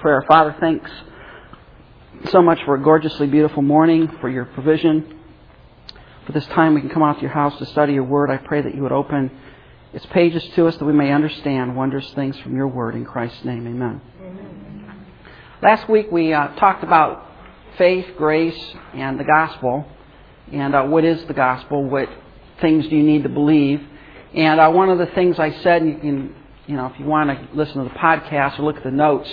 [0.00, 0.24] prayer.
[0.26, 0.90] Father, thanks
[2.30, 5.20] so much for a gorgeously beautiful morning, for your provision.
[6.24, 8.30] For this time we can come out to your house to study your word.
[8.30, 9.30] I pray that you would open
[9.92, 12.94] its pages to us that we may understand wondrous things from your word.
[12.94, 14.00] In Christ's name, amen.
[14.22, 15.06] amen.
[15.62, 17.26] Last week we uh, talked about
[17.76, 19.84] faith, grace, and the gospel.
[20.50, 21.84] And uh, what is the gospel?
[21.84, 22.08] What
[22.62, 23.86] things do you need to believe?
[24.34, 26.34] And uh, one of the things I said, and you can,
[26.66, 29.30] you know, if you want to listen to the podcast or look at the notes,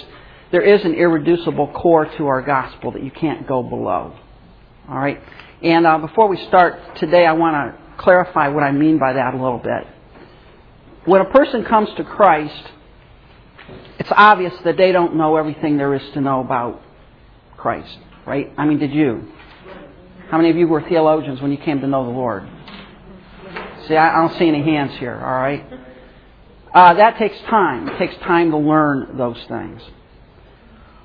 [0.52, 4.17] there is an irreducible core to our gospel that you can't go below.
[4.90, 5.21] All right?
[5.62, 9.34] And uh, before we start today, I want to clarify what I mean by that
[9.34, 9.88] a little bit.
[11.05, 12.71] When a person comes to Christ,
[13.99, 16.82] it's obvious that they don't know everything there is to know about
[17.57, 18.52] Christ, right?
[18.57, 19.32] I mean, did you?
[20.29, 22.48] How many of you were theologians when you came to know the Lord?
[23.88, 25.66] See, I don't see any hands here, all right?
[26.73, 27.88] Uh, that takes time.
[27.88, 29.82] It takes time to learn those things.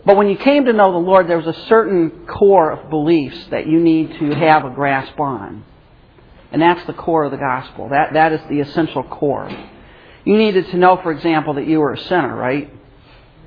[0.04, 3.46] But when you came to know the Lord, there was a certain core of beliefs
[3.50, 5.64] that you need to have a grasp on.
[6.50, 7.88] And that's the core of the gospel.
[7.90, 9.48] That, that is the essential core.
[10.24, 12.70] You needed to know, for example, that you were a sinner, right?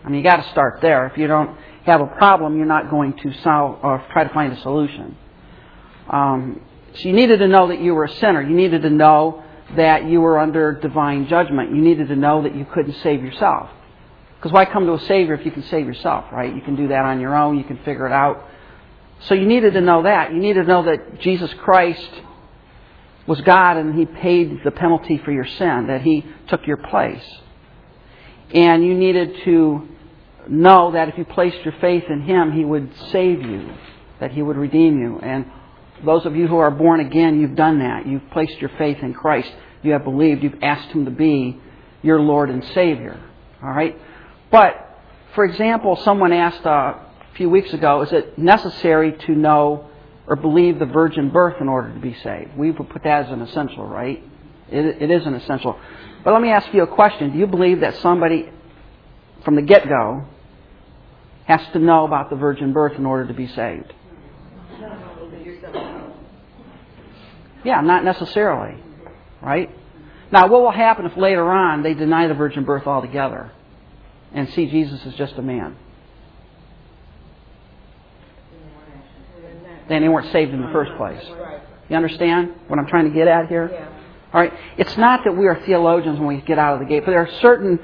[0.04, 1.08] I mean, you got to start there.
[1.08, 4.54] If you don't have a problem, you're not going to solve or try to find
[4.54, 5.18] a solution.
[6.10, 6.62] Um,
[6.94, 8.42] so you needed to know that you were a sinner.
[8.42, 9.44] You needed to know
[9.76, 11.76] that you were under divine judgment.
[11.76, 13.70] You needed to know that you couldn't save yourself.
[14.46, 16.54] Because why come to a Savior if you can save yourself, right?
[16.54, 18.48] You can do that on your own, you can figure it out.
[19.22, 20.34] So you needed to know that.
[20.34, 22.12] You needed to know that Jesus Christ
[23.26, 27.24] was God and He paid the penalty for your sin, that He took your place.
[28.54, 29.88] And you needed to
[30.48, 33.74] know that if you placed your faith in Him, He would save you,
[34.20, 35.18] that He would redeem you.
[35.24, 35.48] And
[36.06, 38.06] those of you who are born again, you've done that.
[38.06, 39.52] You've placed your faith in Christ.
[39.82, 40.44] You have believed.
[40.44, 41.60] You've asked Him to be
[42.04, 43.20] your Lord and Savior.
[43.64, 44.00] All right?
[44.56, 45.02] But,
[45.34, 49.90] for example, someone asked uh, a few weeks ago, is it necessary to know
[50.28, 52.56] or believe the virgin birth in order to be saved?
[52.56, 54.24] We would put that as an essential, right?
[54.72, 55.78] It, it is an essential.
[56.24, 57.34] But let me ask you a question.
[57.34, 58.50] Do you believe that somebody
[59.44, 60.24] from the get go
[61.48, 63.94] has to know about the virgin birth in order to be saved?
[67.66, 68.82] Yeah, not necessarily.
[69.42, 69.70] Right?
[70.32, 73.52] Now, what will happen if later on they deny the virgin birth altogether?
[74.36, 75.76] And see Jesus as just a man.
[79.90, 81.24] Then they weren't saved in the first place.
[81.90, 83.90] You understand what I'm trying to get at here?
[84.34, 84.54] All right.
[84.78, 87.22] It's not that we are theologians when we get out of the gate, but there
[87.22, 87.80] are certain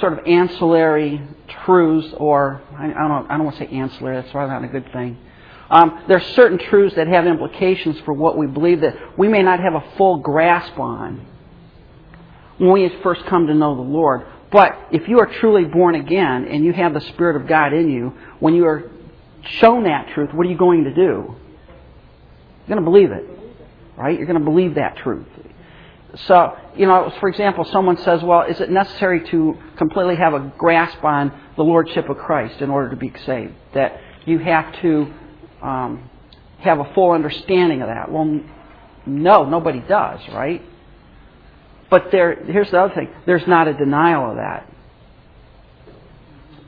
[0.00, 1.22] sort of ancillary
[1.64, 4.16] truths, or I don't, I don't want to say ancillary.
[4.16, 5.18] That's probably not a good thing.
[5.70, 9.42] Um, there are certain truths that have implications for what we believe that we may
[9.42, 11.26] not have a full grasp on
[12.58, 14.26] when we first come to know the Lord.
[14.54, 17.90] But if you are truly born again and you have the Spirit of God in
[17.90, 18.88] you, when you are
[19.58, 21.00] shown that truth, what are you going to do?
[21.02, 23.28] You're going to believe it,
[23.96, 24.16] right?
[24.16, 25.26] You're going to believe that truth.
[26.26, 30.52] So, you know, for example, someone says, well, is it necessary to completely have a
[30.56, 33.54] grasp on the Lordship of Christ in order to be saved?
[33.74, 35.12] That you have to
[35.62, 36.08] um,
[36.60, 38.08] have a full understanding of that?
[38.08, 38.38] Well,
[39.04, 40.62] no, nobody does, right?
[41.94, 44.68] But there, here's the other thing there's not a denial of that.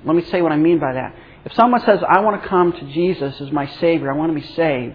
[0.04, 1.16] Let me say what I mean by that.
[1.44, 4.40] If someone says, I want to come to Jesus as my Savior, I want to
[4.40, 4.94] be saved,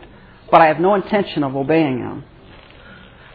[0.49, 2.23] but I have no intention of obeying Him,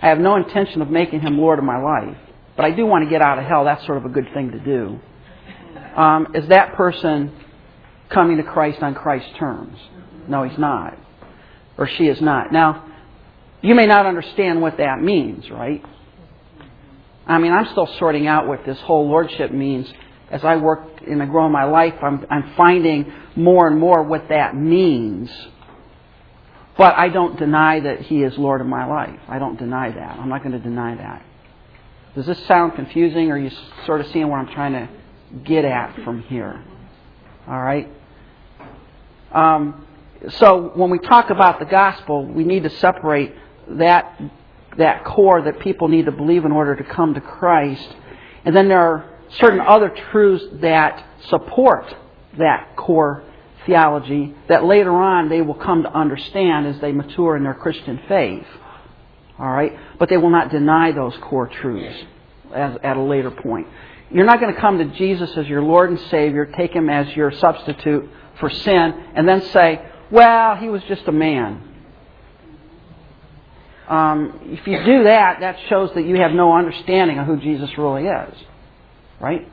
[0.00, 2.16] I have no intention of making Him Lord of my life,
[2.56, 4.52] but I do want to get out of hell, that's sort of a good thing
[4.52, 4.98] to do.
[6.00, 7.30] Um, is that person
[8.08, 9.76] coming to Christ on Christ's terms?
[10.28, 10.96] No, he's not.
[11.76, 12.52] Or she is not.
[12.52, 12.90] Now,
[13.60, 15.84] you may not understand what that means, right?
[17.26, 19.92] I mean, I'm still sorting out what this whole lordship means.
[20.31, 24.03] As I work in I grow in my life, I'm, I'm finding more and more
[24.03, 25.31] what that means.
[26.76, 29.19] But I don't deny that He is Lord of my life.
[29.28, 30.19] I don't deny that.
[30.19, 31.25] I'm not going to deny that.
[32.15, 33.50] Does this sound confusing, or are you
[33.84, 34.88] sort of seeing what I'm trying to
[35.44, 36.62] get at from here?
[37.48, 37.88] All right?
[39.33, 39.86] Um,
[40.30, 43.34] so when we talk about the gospel, we need to separate
[43.68, 44.21] that
[44.78, 47.88] that core that people need to believe in order to come to Christ.
[48.44, 51.94] And then there are certain other truths that support
[52.38, 53.24] that core
[53.64, 58.00] theology that later on they will come to understand as they mature in their Christian
[58.08, 58.46] faith.
[59.38, 59.72] All right?
[59.98, 62.04] But they will not deny those core truths
[62.54, 63.66] as, at a later point.
[64.10, 67.14] You're not going to come to Jesus as your Lord and Savior, take Him as
[67.16, 68.08] your substitute
[68.38, 71.75] for sin, and then say, well, He was just a man.
[73.88, 77.71] Um, if you do that, that shows that you have no understanding of who Jesus
[77.78, 78.34] really is.
[79.21, 79.47] Right?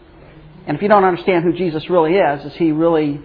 [0.66, 3.22] And if you don't understand who Jesus really is, is he really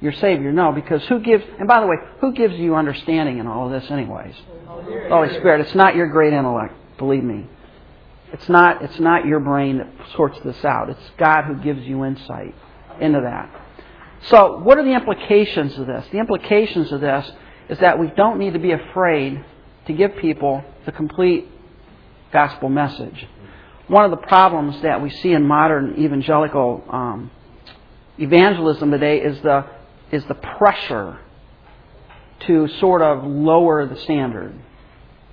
[0.00, 0.52] your Savior?
[0.52, 3.80] No, because who gives, and by the way, who gives you understanding in all of
[3.80, 4.34] this, anyways?
[4.66, 5.62] The Holy Spirit.
[5.62, 7.46] It's not your great intellect, believe me.
[8.32, 10.90] It's not, it's not your brain that sorts this out.
[10.90, 12.54] It's God who gives you insight
[13.00, 13.50] into that.
[14.28, 16.04] So, what are the implications of this?
[16.10, 17.30] The implications of this
[17.68, 19.44] is that we don't need to be afraid
[19.86, 21.48] to give people the complete
[22.32, 23.26] gospel message.
[23.88, 27.30] One of the problems that we see in modern evangelical um,
[28.18, 29.64] evangelism today is the
[30.10, 31.18] is the pressure
[32.46, 34.54] to sort of lower the standard.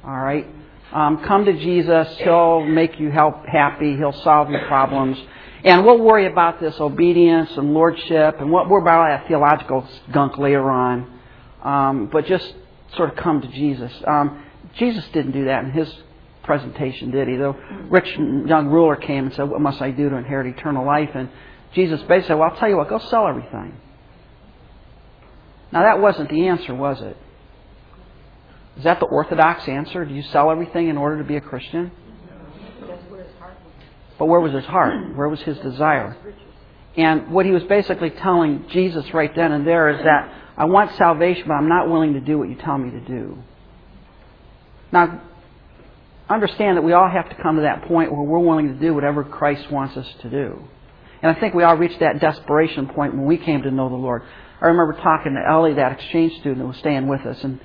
[0.04, 0.48] All right,
[0.92, 3.96] um, come to Jesus; He'll make you help happy.
[3.96, 5.18] He'll solve your problems.
[5.66, 10.38] And we'll worry about this obedience and lordship, and what we're about that theological gunk
[10.38, 11.20] later on.
[11.64, 12.54] Um, but just
[12.98, 13.92] sort of come to Jesus.
[14.06, 14.43] Um,
[14.78, 15.94] Jesus didn't do that in his
[16.44, 17.36] presentation, did he?
[17.36, 17.54] The
[17.90, 21.12] rich young ruler came and said, What must I do to inherit eternal life?
[21.14, 21.30] And
[21.74, 23.78] Jesus basically said, Well, I'll tell you what, go sell everything.
[25.72, 27.18] Now, that wasn't the answer, was it?
[28.78, 30.06] Is that the orthodox answer?
[30.06, 31.92] Do you sell everything in order to be a Christian?
[34.20, 35.16] But where was his heart?
[35.16, 36.16] Where was his desire?
[36.96, 40.96] And what he was basically telling Jesus right then and there is that I want
[40.96, 43.44] salvation, but I'm not willing to do what you tell me to do.
[44.94, 45.22] Now,
[46.30, 48.94] understand that we all have to come to that point where we're willing to do
[48.94, 50.64] whatever Christ wants us to do.
[51.24, 53.96] And I think we all reached that desperation point when we came to know the
[53.96, 54.22] Lord.
[54.62, 57.60] I remember talking to Ellie, that exchange student who was staying with us, and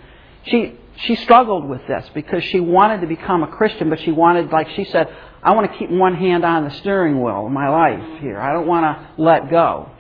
[0.44, 4.50] she she struggled with this because she wanted to become a Christian, but she wanted,
[4.50, 7.68] like she said, I want to keep one hand on the steering wheel of my
[7.68, 8.40] life here.
[8.40, 9.90] I don't want to let go.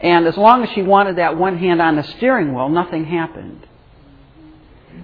[0.00, 3.66] And as long as she wanted that one hand on the steering wheel, nothing happened.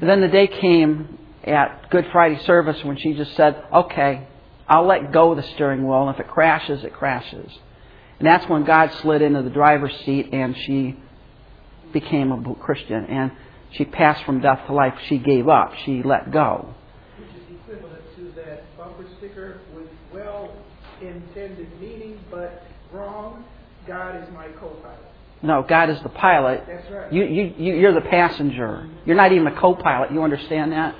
[0.01, 4.27] Then the day came at Good Friday service when she just said, okay,
[4.69, 7.53] I'll let go of the steering wheel, and if it crashes, it crashes.
[8.19, 10.97] And that's when God slid into the driver's seat and she
[11.93, 13.05] became a Christian.
[13.07, 13.31] And
[13.73, 14.95] she passed from death to life.
[15.09, 15.73] She gave up.
[15.85, 16.75] She let go.
[17.19, 20.51] Which is equivalent to that bumper sticker with well
[21.03, 23.45] intended meaning but wrong.
[23.87, 25.16] God is my co pilot.
[25.47, 26.65] No, God is the pilot.
[26.67, 27.13] That's right.
[27.13, 28.89] You, you, you, you're the passenger.
[29.05, 30.13] You're not even a co pilot.
[30.13, 30.97] You understand that?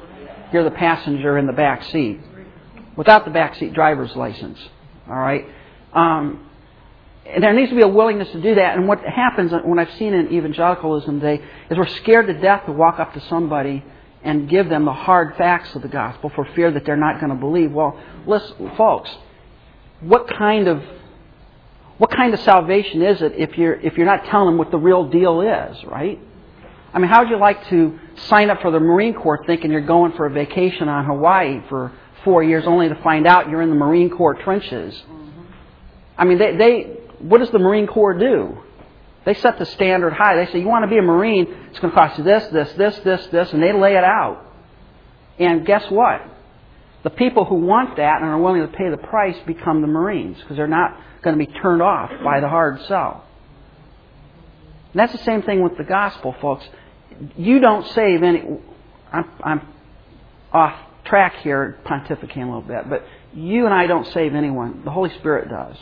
[0.53, 2.21] You're the passenger in the back seat
[2.97, 4.59] without the back seat driver's license.
[5.09, 5.47] All right?
[5.93, 6.49] Um,
[7.27, 8.77] and there needs to be a willingness to do that.
[8.77, 12.73] And what happens when I've seen in evangelicalism today is we're scared to death to
[12.73, 13.85] walk up to somebody
[14.23, 17.31] and give them the hard facts of the gospel for fear that they're not going
[17.31, 17.73] to believe.
[17.73, 19.11] Well, listen, folks,
[20.01, 20.85] what kind of
[21.99, 24.79] what kind of salvation is it if you're if you're not telling them what the
[24.79, 26.19] real deal is, right?
[26.93, 27.99] I mean, how would you like to
[28.29, 31.93] sign up for the Marine Corps thinking you're going for a vacation on Hawaii for
[32.25, 34.95] four years only to find out you're in the Marine Corps trenches?
[34.95, 35.43] Mm-hmm.
[36.17, 36.83] I mean, they, they
[37.19, 38.59] what does the Marine Corps do?
[39.25, 40.37] They set the standard high.
[40.37, 42.73] They say, you want to be a Marine, it's going to cost you this, this,
[42.75, 44.47] this, this, this, and they lay it out.
[45.39, 46.23] And guess what?
[47.03, 50.39] The people who want that and are willing to pay the price become the Marines
[50.41, 53.25] because they're not going to be turned off by the hard sell.
[54.93, 56.65] And that's the same thing with the gospel, folks.
[57.37, 58.45] You don't save any.
[59.13, 59.69] I'm, I'm
[60.53, 64.83] off track here, pontificating a little bit, but you and I don't save anyone.
[64.85, 65.77] The Holy Spirit does.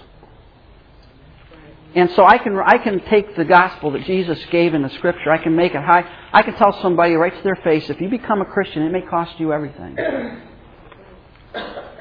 [1.94, 5.30] And so I can I can take the gospel that Jesus gave in the Scripture.
[5.30, 6.04] I can make it high.
[6.32, 9.02] I can tell somebody right to their face, if you become a Christian, it may
[9.02, 9.96] cost you everything.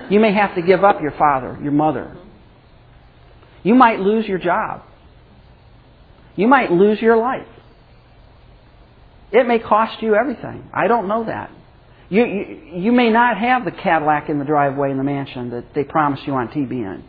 [0.10, 2.18] You may have to give up your father, your mother.
[3.64, 4.84] You might lose your job.
[6.36, 7.48] You might lose your life.
[9.32, 10.70] It may cost you everything.
[10.74, 11.50] I don't know that.
[12.10, 15.74] You, you, you may not have the Cadillac in the driveway in the mansion that
[15.74, 17.02] they promised you on TBN.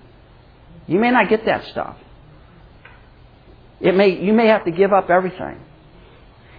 [0.86, 1.96] You may not get that stuff.
[3.80, 5.60] It may, you may have to give up everything.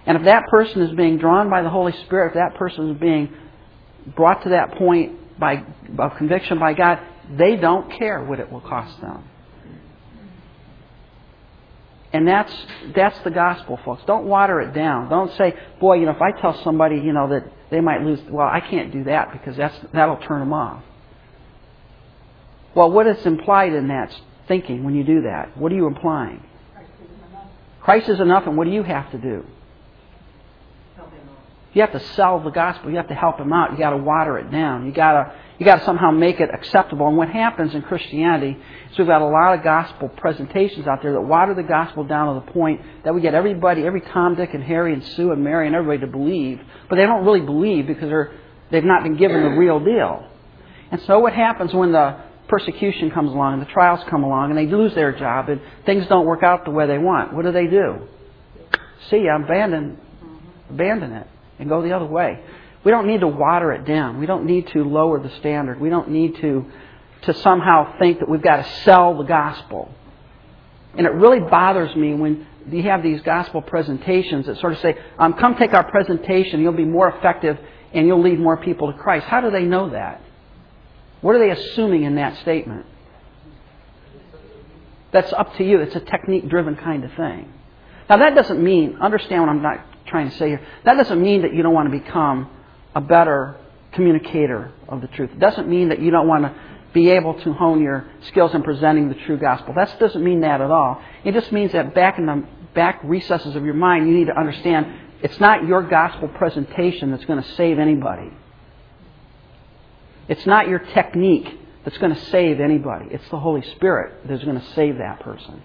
[0.06, 3.00] And if that person is being drawn by the Holy Spirit, if that person is
[3.00, 3.32] being
[4.14, 5.64] brought to that point by,
[5.98, 7.00] of conviction by God,
[7.36, 9.24] they don't care what it will cost them.
[12.16, 12.52] And that's
[12.94, 14.02] that's the gospel, folks.
[14.06, 15.10] Don't water it down.
[15.10, 18.18] Don't say, "Boy, you know, if I tell somebody, you know, that they might lose,
[18.30, 20.82] well, I can't do that because that's that'll turn them off."
[22.74, 24.18] Well, what is implied in that
[24.48, 25.58] thinking when you do that?
[25.58, 26.42] What are you implying?
[27.82, 29.44] Christ is enough, and what do you have to do?
[31.74, 32.88] You have to sell the gospel.
[32.90, 33.72] You have to help him out.
[33.72, 34.86] You got to water it down.
[34.86, 37.08] You got to you got to somehow make it acceptable.
[37.08, 38.58] And what happens in Christianity
[38.90, 42.34] is we've got a lot of gospel presentations out there that water the gospel down
[42.34, 45.42] to the point that we get everybody, every Tom, Dick, and Harry, and Sue, and
[45.42, 46.60] Mary, and everybody to believe,
[46.90, 48.32] but they don't really believe because they're
[48.70, 50.28] they've not been given the real deal.
[50.90, 52.16] And so what happens when the
[52.48, 56.06] persecution comes along and the trials come along and they lose their job and things
[56.06, 58.06] don't work out the way they want, what do they do?
[59.10, 59.98] See, abandon,
[60.70, 61.26] abandon it
[61.58, 62.40] and go the other way.
[62.86, 64.20] We don't need to water it down.
[64.20, 65.80] We don't need to lower the standard.
[65.80, 66.70] We don't need to,
[67.22, 69.90] to somehow think that we've got to sell the gospel.
[70.96, 74.96] And it really bothers me when you have these gospel presentations that sort of say,
[75.18, 77.58] um, come take our presentation, you'll be more effective
[77.92, 79.26] and you'll lead more people to Christ.
[79.26, 80.22] How do they know that?
[81.22, 82.86] What are they assuming in that statement?
[85.10, 85.80] That's up to you.
[85.80, 87.52] It's a technique driven kind of thing.
[88.08, 91.42] Now, that doesn't mean, understand what I'm not trying to say here, that doesn't mean
[91.42, 92.50] that you don't want to become
[92.96, 93.54] a better
[93.92, 95.30] communicator of the truth.
[95.30, 96.54] It doesn't mean that you don't want to
[96.94, 99.74] be able to hone your skills in presenting the true gospel.
[99.76, 101.00] That doesn't mean that at all.
[101.22, 104.38] It just means that back in the back recesses of your mind, you need to
[104.38, 104.86] understand
[105.22, 108.30] it's not your gospel presentation that's going to save anybody.
[110.28, 111.48] It's not your technique
[111.84, 113.08] that's going to save anybody.
[113.10, 115.62] It's the Holy Spirit that's going to save that person.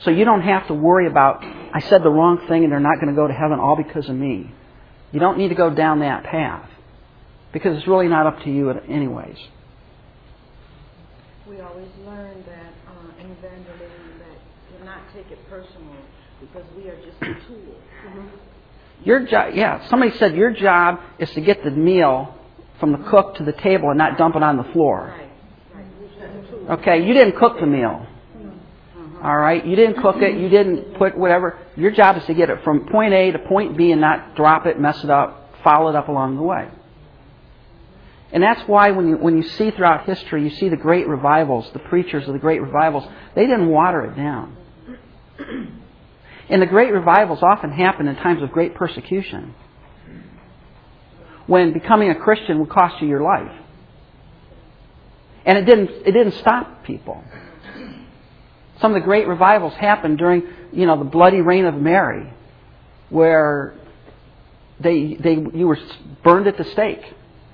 [0.00, 3.00] So you don't have to worry about, I said the wrong thing and they're not
[3.00, 4.52] going to go to heaven all because of me.
[5.12, 6.68] You don't need to go down that path
[7.52, 9.38] because it's really not up to you anyways.
[11.48, 15.98] We always learn that uh, in evangelism that to not take it personally
[16.40, 17.74] because we are just a tool.
[18.06, 18.26] Mm-hmm.
[19.04, 19.88] Your job, yeah.
[19.88, 22.34] Somebody said your job is to get the meal
[22.80, 25.18] from the cook to the table and not dump it on the floor.
[26.68, 28.06] Okay, you didn't cook the meal.
[29.22, 30.38] All right, you didn't cook it.
[30.38, 31.58] You didn't put whatever.
[31.76, 34.66] Your job is to get it from point A to point B and not drop
[34.66, 36.68] it, mess it up, follow it up along the way.
[38.30, 41.68] And that's why when you, when you see throughout history, you see the great revivals,
[41.72, 44.56] the preachers of the great revivals, they didn't water it down.
[46.48, 49.54] And the great revivals often happen in times of great persecution
[51.46, 53.50] when becoming a Christian would cost you your life.
[55.46, 57.24] And it didn't, it didn't stop people.
[58.80, 60.42] Some of the great revivals happened during,
[60.72, 62.32] you know, the bloody reign of Mary,
[63.10, 63.74] where
[64.80, 65.78] they, they, you were
[66.22, 67.02] burned at the stake.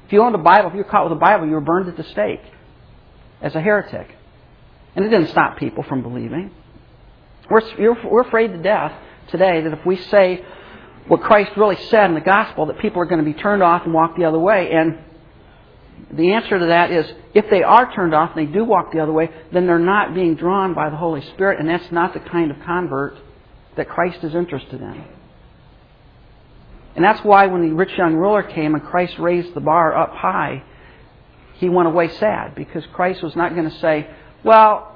[0.07, 1.88] If you owned a Bible, if you were caught with a Bible, you were burned
[1.88, 2.43] at the stake
[3.40, 4.14] as a heretic.
[4.95, 6.50] And it didn't stop people from believing.
[7.50, 7.62] We're,
[8.04, 8.93] we're afraid to death
[9.28, 10.45] today that if we say
[11.09, 13.85] what Christ really said in the gospel that people are going to be turned off
[13.85, 14.71] and walk the other way.
[14.73, 14.99] And
[16.12, 19.00] the answer to that is if they are turned off and they do walk the
[19.00, 22.20] other way, then they're not being drawn by the Holy Spirit, and that's not the
[22.20, 23.16] kind of convert
[23.76, 25.04] that Christ is interested in.
[26.96, 30.12] And that's why when the rich young ruler came and Christ raised the bar up
[30.12, 30.62] high,
[31.54, 34.08] he went away sad because Christ was not going to say,
[34.44, 34.94] Well,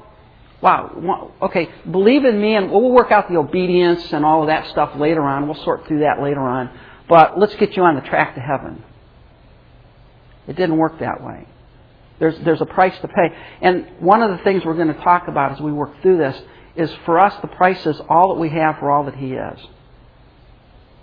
[0.60, 1.32] Wow.
[1.40, 4.96] Okay, believe in me, and we'll work out the obedience and all of that stuff
[4.96, 5.46] later on.
[5.46, 6.70] We'll sort through that later on.
[7.08, 8.82] But let's get you on the track to heaven.
[10.48, 11.46] It didn't work that way.
[12.18, 13.36] There's, there's a price to pay.
[13.62, 16.40] And one of the things we're going to talk about as we work through this
[16.74, 19.58] is for us, the price is all that we have for all that He is.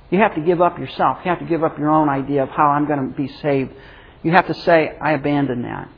[0.10, 1.20] You have to give up yourself.
[1.24, 3.72] You have to give up your own idea of how I'm going to be saved.
[4.24, 5.90] You have to say, I abandon that.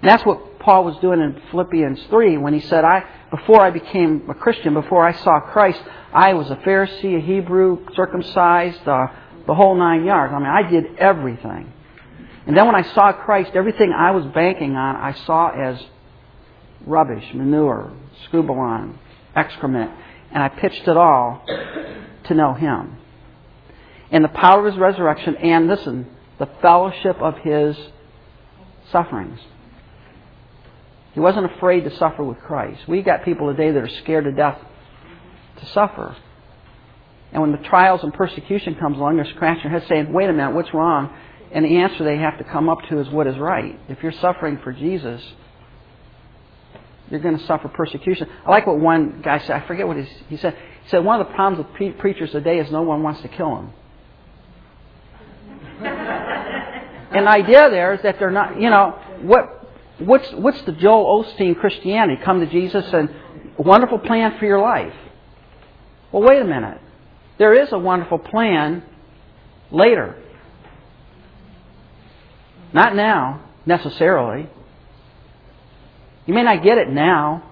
[0.00, 3.70] And that's what Paul was doing in Philippians 3 when he said, I, before I
[3.70, 5.80] became a Christian, before I saw Christ,
[6.12, 9.06] I was a Pharisee, a Hebrew, circumcised, uh,
[9.46, 10.32] the whole nine yards.
[10.34, 11.72] I mean, I did everything.
[12.46, 15.80] And then when I saw Christ, everything I was banking on, I saw as
[16.84, 17.92] rubbish, manure,
[18.26, 18.96] skubalon,
[19.36, 19.92] excrement,
[20.32, 21.44] and I pitched it all
[22.24, 22.96] to know Him.
[24.10, 26.06] And the power of His resurrection, and listen,
[26.38, 27.76] the fellowship of His
[28.90, 29.38] sufferings.
[31.14, 32.88] He wasn't afraid to suffer with Christ.
[32.88, 34.58] We got people today that are scared to death
[35.60, 36.16] to suffer.
[37.32, 40.32] And when the trials and persecution comes along, they're scratching their head saying, wait a
[40.32, 41.14] minute, what's wrong?
[41.52, 43.78] And the answer they have to come up to is what is right.
[43.88, 45.22] If you're suffering for Jesus,
[47.10, 48.28] you're going to suffer persecution.
[48.46, 49.50] I like what one guy said.
[49.50, 50.56] I forget what he said.
[50.84, 53.28] He said, one of the problems with pre- preachers today is no one wants to
[53.28, 53.72] kill them.
[55.84, 59.62] and the idea there is that they're not, you know, what
[59.98, 62.20] what's, what's the Joel Osteen Christianity?
[62.24, 63.10] Come to Jesus and
[63.58, 64.94] wonderful plan for your life.
[66.10, 66.80] Well, wait a minute.
[67.38, 68.82] There is a wonderful plan
[69.70, 70.21] later.
[72.72, 74.48] Not now, necessarily.
[76.26, 77.44] You may not get it now.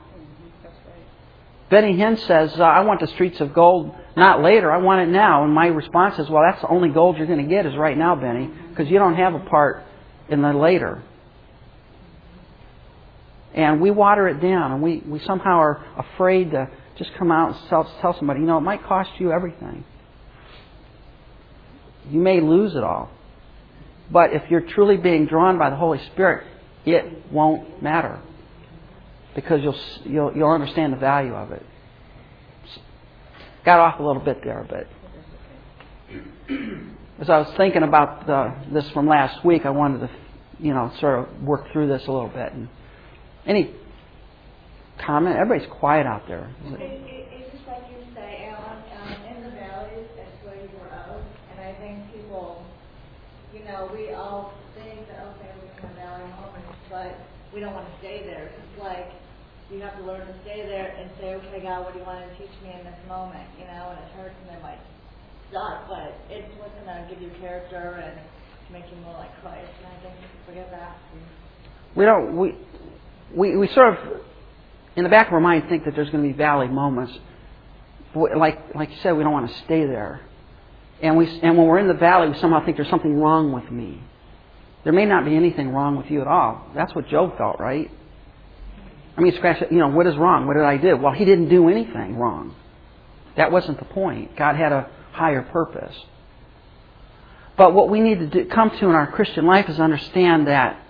[1.70, 5.12] Benny Hinn says, uh, I want the streets of gold not later, I want it
[5.12, 5.44] now.
[5.44, 7.96] And my response is, well, that's the only gold you're going to get is right
[7.96, 9.84] now, Benny, because you don't have a part
[10.28, 11.02] in the later.
[13.54, 17.54] And we water it down, and we, we somehow are afraid to just come out
[17.54, 19.84] and tell, tell somebody, you know, it might cost you everything.
[22.10, 23.10] You may lose it all.
[24.10, 26.46] But if you're truly being drawn by the Holy Spirit,
[26.84, 28.20] it won't matter
[29.34, 31.64] because you'll you'll you'll understand the value of it.
[33.64, 34.86] Got off a little bit there, but
[37.20, 40.10] as I was thinking about the, this from last week, I wanted to,
[40.58, 42.52] you know, sort of work through this a little bit.
[42.52, 42.68] And
[43.46, 43.74] any
[45.04, 45.36] comment?
[45.36, 46.50] Everybody's quiet out there.
[46.64, 50.68] It, it, it's just like you say, Alan, um, in the valleys, that's where you
[50.68, 51.22] grow.
[51.52, 52.64] And I think people,
[53.52, 57.16] you know, we all think that, okay, we can have valley moments, but
[57.54, 58.52] we don't want to stay there.
[58.52, 59.08] It's like
[59.70, 62.20] you have to learn to stay there and say, okay, God, what do you want
[62.20, 63.46] to teach me in this moment?
[63.58, 64.80] You know, and it hurts and it might
[65.52, 68.18] suck, but it's what's going to give you character and
[68.72, 69.70] make you more like Christ.
[69.78, 70.96] And I think people forget that.
[71.96, 72.36] We don't.
[72.36, 72.54] We
[73.34, 74.20] we we sort of
[74.96, 77.12] in the back of our mind think that there's going to be valley moments.
[78.14, 80.20] Like like you said, we don't want to stay there.
[81.02, 83.70] And we and when we're in the valley, we somehow think there's something wrong with
[83.70, 84.02] me.
[84.84, 86.66] There may not be anything wrong with you at all.
[86.74, 87.90] That's what Job felt, right?
[89.16, 89.70] I mean, scratch it.
[89.70, 90.46] You know, what is wrong?
[90.46, 90.96] What did I do?
[90.96, 92.54] Well, he didn't do anything wrong.
[93.36, 94.36] That wasn't the point.
[94.36, 95.94] God had a higher purpose.
[97.56, 100.80] But what we need to do, come to in our Christian life is understand that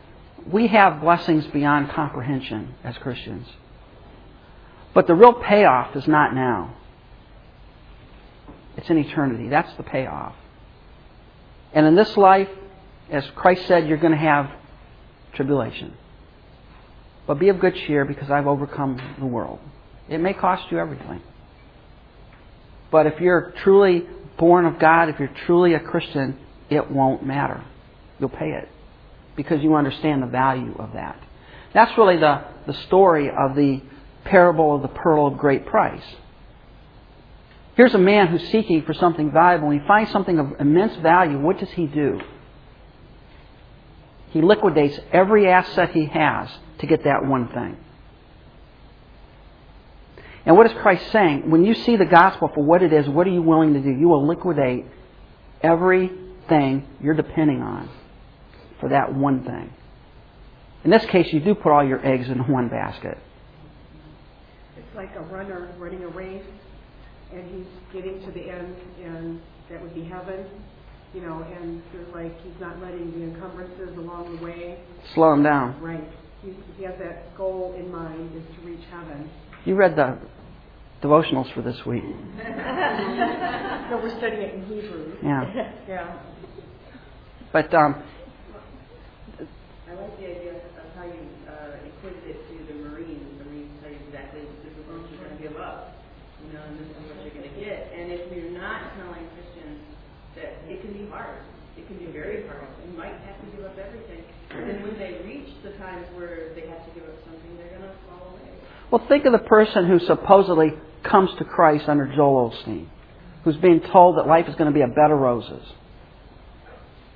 [0.47, 3.49] we have blessings beyond comprehension as Christians.
[4.95, 6.75] But the real payoff is not now.
[8.77, 9.49] It's in eternity.
[9.49, 10.35] That's the payoff.
[11.73, 12.49] And in this life,
[13.11, 14.51] as Christ said, you're going to have
[15.35, 15.95] tribulation.
[17.27, 19.61] But be of good cheer because I've overcome the world.
[20.09, 21.23] It may cost you everything.
[22.91, 24.05] But if you're truly
[24.37, 26.37] born of God, if you're truly a Christian,
[26.69, 27.65] it won't matter.
[28.19, 28.69] You'll pay it
[29.37, 31.23] because you understand the value of that.
[31.73, 33.81] That's really the, the story of the
[34.25, 36.03] parable of the pearl of great price.
[37.81, 41.39] Here's a man who's seeking for something valuable, and he finds something of immense value.
[41.39, 42.21] What does he do?
[44.33, 47.79] He liquidates every asset he has to get that one thing.
[50.45, 51.51] And what is Christ saying?
[51.51, 53.89] When you see the gospel for what it is, what are you willing to do?
[53.89, 54.85] You will liquidate
[55.63, 57.89] everything you're depending on
[58.79, 59.73] for that one thing.
[60.85, 63.17] In this case, you do put all your eggs in one basket.
[64.77, 66.45] It's like a runner running a race,
[67.33, 69.41] and he's getting to the end, and
[69.71, 70.45] that would be heaven,
[71.15, 74.79] you know, and there's like he's not letting the encumbrances along the way.
[75.15, 75.81] Slow him down.
[75.81, 76.05] Right.
[76.43, 79.29] He, he has that goal in mind is to reach heaven.
[79.65, 80.19] You read the
[81.03, 82.03] devotionals for this week.
[82.39, 85.17] no, we're studying it in Hebrew.
[85.23, 85.73] Yeah.
[85.89, 86.19] yeah.
[87.53, 88.03] But um,
[89.91, 93.27] I like the idea of how you uh, equated it to the Marines.
[93.39, 95.99] The Marines tell you exactly this is what you're going to give up,
[96.47, 97.91] you know, and this is what you're going to get.
[97.91, 99.83] And if you're not telling Christians
[100.37, 101.43] that it can be hard,
[101.77, 102.71] it can be very hard.
[102.87, 104.23] You might have to give up everything.
[104.55, 107.75] And then when they reach the times where they have to give up something, they're
[107.75, 108.51] going to fall away.
[108.91, 110.73] Well, think of the person who supposedly
[111.05, 112.87] comes to Christ under Joel Osteen,
[113.45, 115.65] who's being told that life is going to be a bed of roses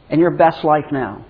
[0.08, 1.24] and your best life now.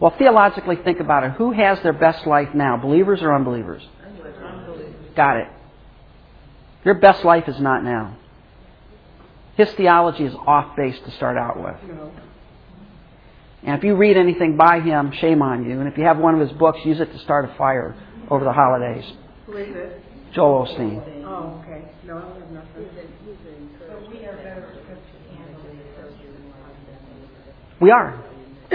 [0.00, 1.32] Well, theologically, think about it.
[1.32, 3.82] Who has their best life now, believers or unbelievers?
[5.16, 5.48] Got it.
[6.84, 8.16] Your best life is not now.
[9.56, 11.76] His theology is off base to start out with.
[13.64, 15.80] And if you read anything by him, shame on you.
[15.80, 17.96] And if you have one of his books, use it to start a fire
[18.30, 19.04] over the holidays.
[19.46, 20.02] Who is it?
[20.32, 21.24] Joel Osteen.
[21.24, 21.88] Oh, okay.
[22.04, 22.88] No, I don't have nothing.
[24.10, 24.68] We are
[27.80, 28.24] We are.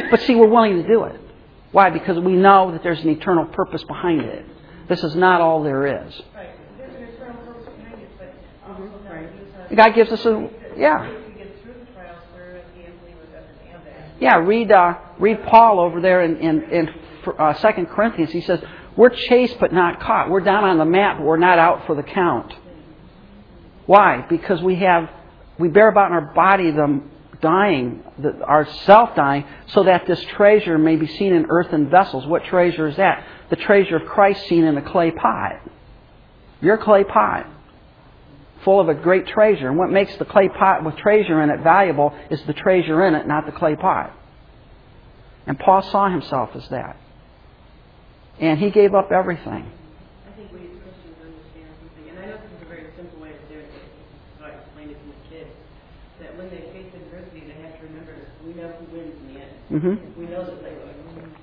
[0.09, 1.19] But see, we're willing to do it.
[1.71, 1.89] Why?
[1.89, 4.45] Because we know that there's an eternal purpose behind it.
[4.87, 6.21] This is not all there is.
[6.35, 6.49] Right.
[6.77, 8.33] There's an eternal purpose behind it, but
[8.69, 9.75] also.
[9.75, 11.19] God gives us a yeah.
[14.19, 16.89] Yeah, read uh, read Paul over there in in, in
[17.37, 18.31] uh, Second Corinthians.
[18.31, 18.61] He says
[18.95, 20.29] we're chased but not caught.
[20.29, 22.53] We're down on the map, but we're not out for the count.
[23.85, 24.25] Why?
[24.29, 25.09] Because we have
[25.57, 27.01] we bear about in our body the
[27.41, 32.25] dying, the, our self dying, so that this treasure may be seen in earthen vessels.
[32.25, 33.25] What treasure is that?
[33.49, 35.61] The treasure of Christ seen in a clay pot.
[36.61, 37.45] Your clay pot,
[38.63, 39.67] full of a great treasure.
[39.67, 43.13] And what makes the clay pot with treasure in it valuable is the treasure in
[43.13, 44.13] it, not the clay pot.
[45.45, 46.97] And Paul saw himself as that.
[48.39, 49.69] And he gave up everything.
[50.27, 53.19] I think we as Christians understand something, and I know this is a very simple
[53.21, 53.87] way of doing it.
[54.39, 55.53] How I explained it to the kids.
[56.19, 58.15] That when they face adversity, they have to remember
[58.45, 59.53] we know who wins in the end.
[59.69, 60.93] hmm We know that they win.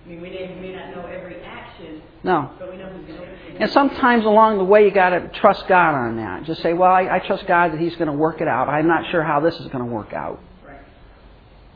[0.05, 2.50] I mean, we may, not know every action, No.
[2.59, 3.62] but we know who's going to win.
[3.62, 6.44] And sometimes along the way, you got to trust God on that.
[6.44, 8.68] Just say, "Well, I, I trust God that He's going to work it out.
[8.68, 10.81] I'm not sure how this is going to work out." Right.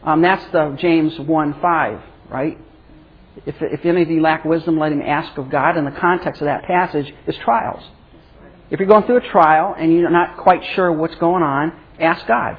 [0.02, 2.58] Um, that's the James one five, right?
[3.46, 5.76] If, if any of you lack wisdom, let him ask of God.
[5.76, 7.82] And the context of that passage is trials.
[8.70, 12.26] If you're going through a trial and you're not quite sure what's going on, ask
[12.26, 12.58] God.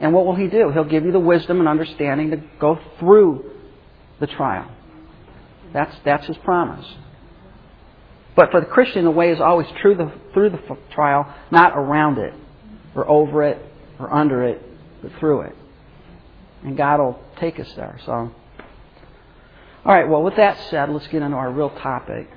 [0.00, 0.70] And what will He do?
[0.70, 3.50] He'll give you the wisdom and understanding to go through
[4.20, 4.70] the trial.
[5.72, 6.86] That's, that's His promise.
[8.36, 12.18] But for the Christian, the way is always through the, through the trial, not around
[12.18, 12.32] it,
[12.94, 13.58] or over it,
[13.98, 14.62] or under it,
[15.02, 15.56] but through it.
[16.62, 17.98] And God will take us there.
[18.06, 18.32] So,
[19.88, 20.06] all right.
[20.06, 22.28] Well, with that said, let's get into our real topic,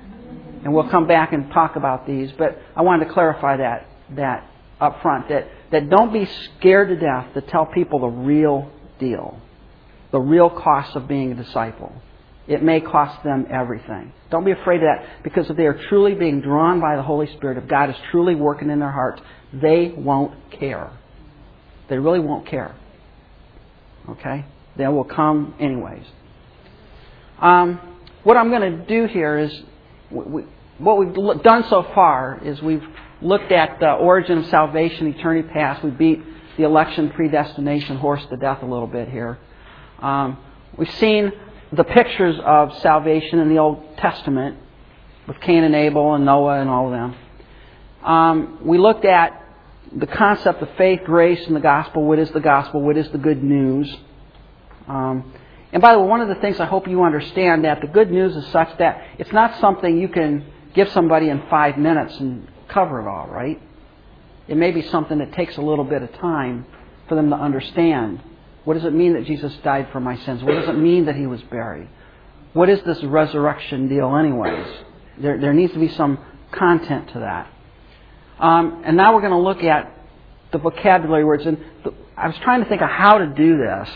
[0.64, 2.32] and we'll come back and talk about these.
[2.38, 4.48] But I wanted to clarify that that
[4.80, 6.26] up front that that don't be
[6.58, 9.38] scared to death to tell people the real deal,
[10.12, 11.92] the real cost of being a disciple.
[12.48, 14.14] It may cost them everything.
[14.30, 17.26] Don't be afraid of that because if they are truly being drawn by the Holy
[17.36, 19.20] Spirit, if God is truly working in their hearts,
[19.52, 20.90] they won't care.
[21.90, 22.74] They really won't care.
[24.08, 24.46] Okay?
[24.78, 26.06] They will come anyways.
[27.40, 27.80] Um,
[28.22, 29.62] what I'm going to do here is,
[30.10, 30.44] we,
[30.78, 32.84] what we've done so far is we've
[33.20, 35.82] looked at the origin of salvation, eternity past.
[35.82, 36.22] We beat
[36.56, 39.38] the election predestination horse to death a little bit here.
[40.00, 40.38] Um,
[40.76, 41.32] we've seen
[41.72, 44.58] the pictures of salvation in the Old Testament
[45.26, 47.16] with Cain and Abel and Noah and all of them.
[48.04, 49.38] Um, we looked at
[49.94, 52.04] the concept of faith, grace, and the gospel.
[52.04, 52.82] What is the gospel?
[52.82, 53.94] What is the good news?
[54.88, 55.32] Um,
[55.72, 58.10] and by the way, one of the things I hope you understand that the good
[58.10, 62.46] news is such that it's not something you can give somebody in five minutes and
[62.68, 63.60] cover it all, right?
[64.48, 66.66] It may be something that takes a little bit of time
[67.08, 68.20] for them to understand.
[68.64, 70.42] What does it mean that Jesus died for my sins?
[70.42, 71.88] What does it mean that he was buried?
[72.52, 74.66] What is this resurrection deal, anyways?
[75.18, 76.18] There, there needs to be some
[76.50, 77.50] content to that.
[78.38, 79.96] Um, and now we're going to look at
[80.52, 81.46] the vocabulary words.
[81.46, 83.88] And the, I was trying to think of how to do this.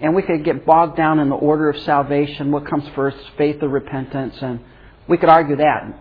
[0.00, 2.52] And we could get bogged down in the order of salvation.
[2.52, 4.36] What comes first, faith or repentance?
[4.40, 4.60] And
[5.08, 5.94] we could argue that.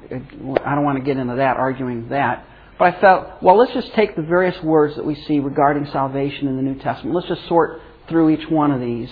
[0.66, 2.46] I don't want to get into that, arguing that.
[2.78, 6.48] But I felt, well, let's just take the various words that we see regarding salvation
[6.48, 7.16] in the New Testament.
[7.16, 9.10] Let's just sort through each one of these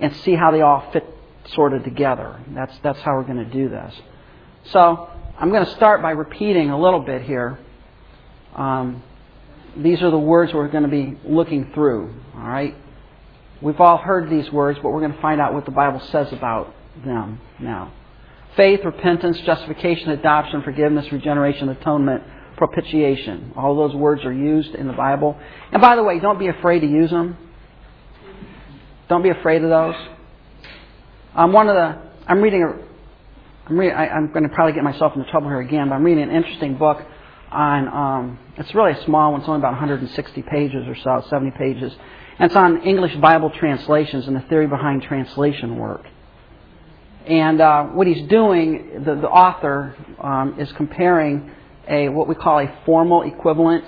[0.00, 1.04] and see how they all fit
[1.48, 2.40] sorted together.
[2.48, 3.94] That's, that's how we're going to do this.
[4.70, 7.58] So I'm going to start by repeating a little bit here.
[8.54, 9.02] Um,
[9.76, 12.14] these are the words we're going to be looking through.
[12.34, 12.74] All right?
[13.60, 16.32] We've all heard these words, but we're going to find out what the Bible says
[16.32, 17.92] about them now.
[18.56, 22.22] Faith, repentance, justification, adoption, forgiveness, regeneration, atonement,
[22.56, 23.52] propitiation.
[23.56, 25.38] All those words are used in the Bible.
[25.72, 27.36] And by the way, don't be afraid to use them.
[29.08, 29.94] Don't be afraid of those.
[31.34, 34.84] Um, one of the, I'm reading a, I'm, reading, I, am going to probably get
[34.84, 37.02] myself into trouble here again, but I'm reading an interesting book
[37.50, 41.50] on, um, it's really a small one, it's only about 160 pages or so, 70
[41.58, 41.92] pages.
[42.38, 46.04] And it's on English Bible translations and the theory behind translation work.
[47.26, 51.50] And uh, what he's doing, the, the author um, is comparing
[51.88, 53.84] a what we call a formal equivalent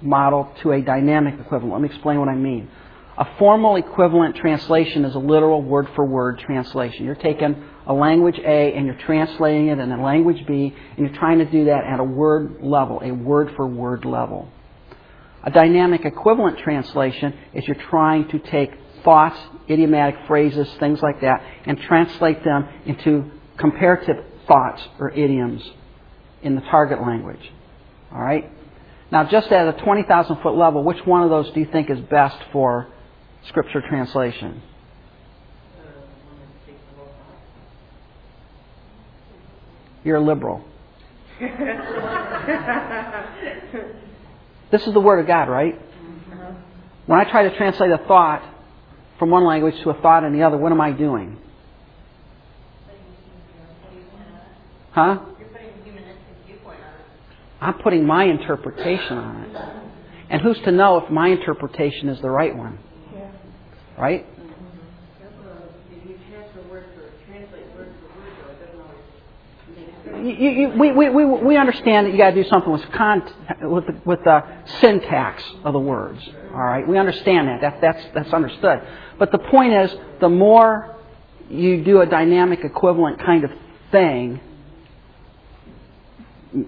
[0.00, 1.72] model to a dynamic equivalent.
[1.72, 2.70] Let me explain what I mean.
[3.16, 7.04] A formal equivalent translation is a literal word for word translation.
[7.04, 11.16] You're taking a language A and you're translating it in a language B, and you're
[11.16, 14.48] trying to do that at a word level, a word for word level.
[15.44, 18.70] A dynamic equivalent translation is you're trying to take
[19.04, 25.62] thoughts, idiomatic phrases, things like that, and translate them into comparative thoughts or idioms
[26.42, 27.52] in the target language.
[28.10, 28.50] All right?
[29.12, 32.00] Now, just at a 20,000 foot level, which one of those do you think is
[32.00, 32.88] best for
[33.46, 34.62] scripture translation?
[40.02, 40.64] You're a liberal.
[44.74, 45.80] this is the Word of God, right?
[47.06, 48.42] When I try to translate a thought
[49.20, 51.38] from one language to a thought in the other, what am I doing?
[54.90, 55.20] Huh?
[57.60, 59.56] I'm putting my interpretation on it.
[60.30, 62.80] And who's to know if my interpretation is the right one?
[63.96, 64.26] Right?
[70.24, 73.22] You, you, we, we, we understand that you got to do something with, con,
[73.60, 74.42] with, the, with the
[74.80, 76.18] syntax of the words.
[76.50, 77.60] All right, we understand that.
[77.60, 77.80] that.
[77.82, 78.80] That's that's understood.
[79.18, 80.96] But the point is, the more
[81.50, 83.50] you do a dynamic equivalent kind of
[83.92, 84.40] thing,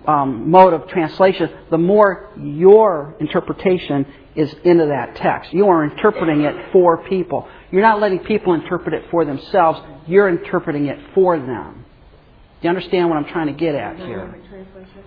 [0.07, 5.55] um, mode of translation, the more your interpretation is into that text.
[5.55, 7.49] You are interpreting it for people.
[7.71, 9.81] You're not letting people interpret it for themselves.
[10.07, 11.86] You're interpreting it for them.
[12.61, 14.35] Do you understand what I'm trying to get at here?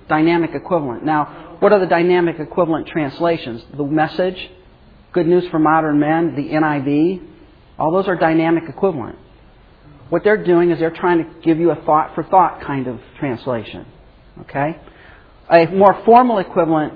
[0.08, 1.04] Dynamic equivalent.
[1.04, 3.64] Now, what are the dynamic equivalent translations?
[3.76, 4.50] The message,
[5.14, 7.28] Good News for Modern Men, the NIV,
[7.80, 9.18] all those are dynamic equivalent.
[10.10, 13.00] what they're doing is they're trying to give you a thought for thought kind of
[13.20, 13.86] translation.
[14.42, 14.80] Okay?
[15.52, 16.94] A more formal equivalent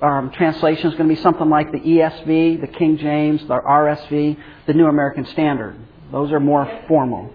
[0.00, 4.36] um, translation is going to be something like the ESV, the King James, the RSV,
[4.66, 5.76] the New American Standard.
[6.10, 7.32] Those are more formal.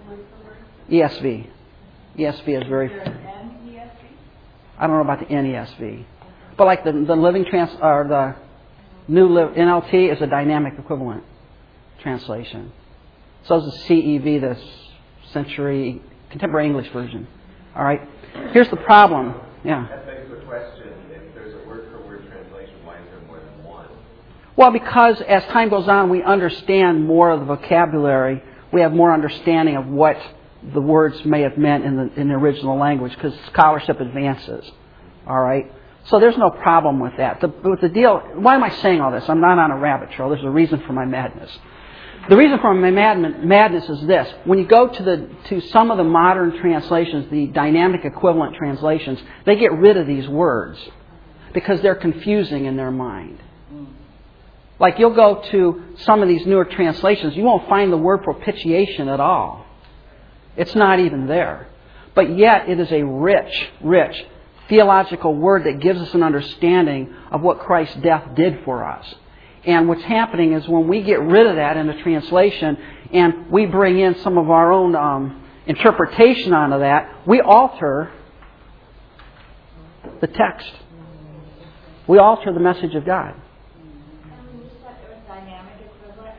[0.90, 1.48] ESV.
[2.18, 2.92] ESV is very.
[4.78, 6.06] I don't know about the NESV,
[6.58, 8.36] but like the the Living Trans or the
[9.08, 11.24] New NLT is a dynamic equivalent
[12.02, 12.72] translation.
[13.44, 14.58] So is the CEV, the
[15.32, 17.28] Century Contemporary English Version.
[17.76, 18.02] All right.
[18.52, 19.36] Here's the problem.
[19.64, 19.88] Yeah.
[19.88, 23.88] That begs the question: If there's a word-for-word translation, why is there more than one?
[24.56, 28.42] Well, because as time goes on, we understand more of the vocabulary.
[28.72, 30.18] We have more understanding of what
[30.74, 34.70] the words may have meant in the, in the original language because scholarship advances.
[35.28, 35.72] All right?
[36.06, 37.42] So there's no problem with that.
[37.42, 39.28] The, with the deal, why am I saying all this?
[39.28, 40.30] I'm not on a rabbit trail.
[40.30, 41.52] There's a reason for my madness.
[42.30, 44.28] The reason for my mad, madness is this.
[44.46, 49.20] When you go to, the, to some of the modern translations, the dynamic equivalent translations,
[49.46, 50.80] they get rid of these words
[51.54, 53.40] because they're confusing in their mind.
[54.80, 59.08] Like you'll go to some of these newer translations, you won't find the word propitiation
[59.08, 59.65] at all.
[60.58, 61.68] It's not even there.
[62.14, 64.26] But yet, it is a rich, rich
[64.70, 69.14] theological word that gives us an understanding of what Christ's death did for us.
[69.66, 72.78] And what's happening is when we get rid of that in the translation
[73.12, 78.12] and we bring in some of our own um, interpretation onto that, we alter
[80.22, 80.72] the text.
[82.08, 83.34] We alter the message of God.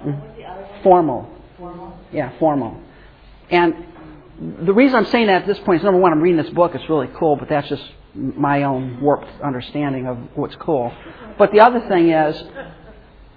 [0.05, 0.83] Mm-hmm.
[0.83, 1.29] Formal.
[1.59, 1.99] Formal.
[2.13, 2.81] Yeah, formal.
[3.51, 3.75] And
[4.39, 6.75] the reason I'm saying that at this point is number one, I'm reading this book.
[6.75, 7.83] It's really cool, but that's just
[8.15, 10.93] my own warped understanding of what's cool.
[11.39, 12.43] But the other thing is,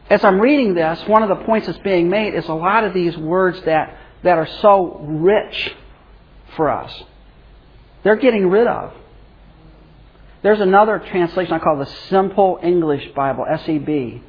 [0.09, 2.93] as I'm reading this, one of the points that's being made is a lot of
[2.93, 5.73] these words that, that are so rich
[6.57, 6.91] for us,
[8.03, 8.93] they're getting rid of.
[10.41, 14.21] There's another translation I call the Simple English Bible, SEB.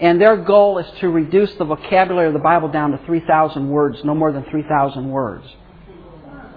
[0.00, 4.02] And their goal is to reduce the vocabulary of the Bible down to 3,000 words,
[4.04, 5.46] no more than 3,000 words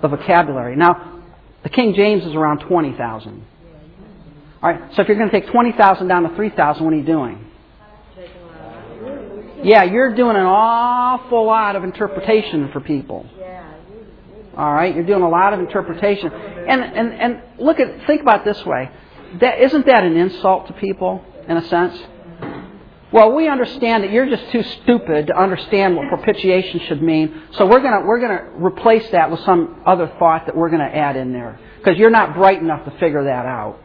[0.02, 0.76] the vocabulary.
[0.76, 1.22] Now,
[1.64, 3.46] the King James is around 20,000.
[4.62, 7.04] All right, so if you're going to take 20,000 down to 3,000, what are you
[7.04, 7.46] doing?
[9.64, 13.26] Yeah, you're doing an awful lot of interpretation for people.
[14.56, 18.42] All right, you're doing a lot of interpretation, and and and look at think about
[18.48, 18.90] it this way.
[19.42, 22.02] That isn't that an insult to people in a sense?
[23.12, 27.66] Well, we understand that you're just too stupid to understand what propitiation should mean, so
[27.66, 30.82] we're going to we're going to replace that with some other thought that we're going
[30.82, 33.80] to add in there because you're not bright enough to figure that out.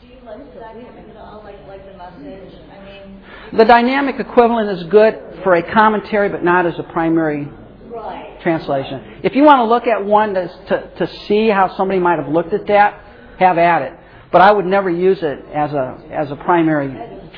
[0.00, 2.54] Do you like that at all, like, like the message?
[2.72, 3.22] I mean,
[3.56, 7.48] The dynamic equivalent is good for a commentary, but not as a primary
[7.86, 8.38] right.
[8.42, 9.20] translation.
[9.22, 12.28] If you want to look at one to, to, to see how somebody might have
[12.28, 13.00] looked at that,
[13.38, 13.92] have at it.
[14.32, 16.88] But I would never use it as a as a primary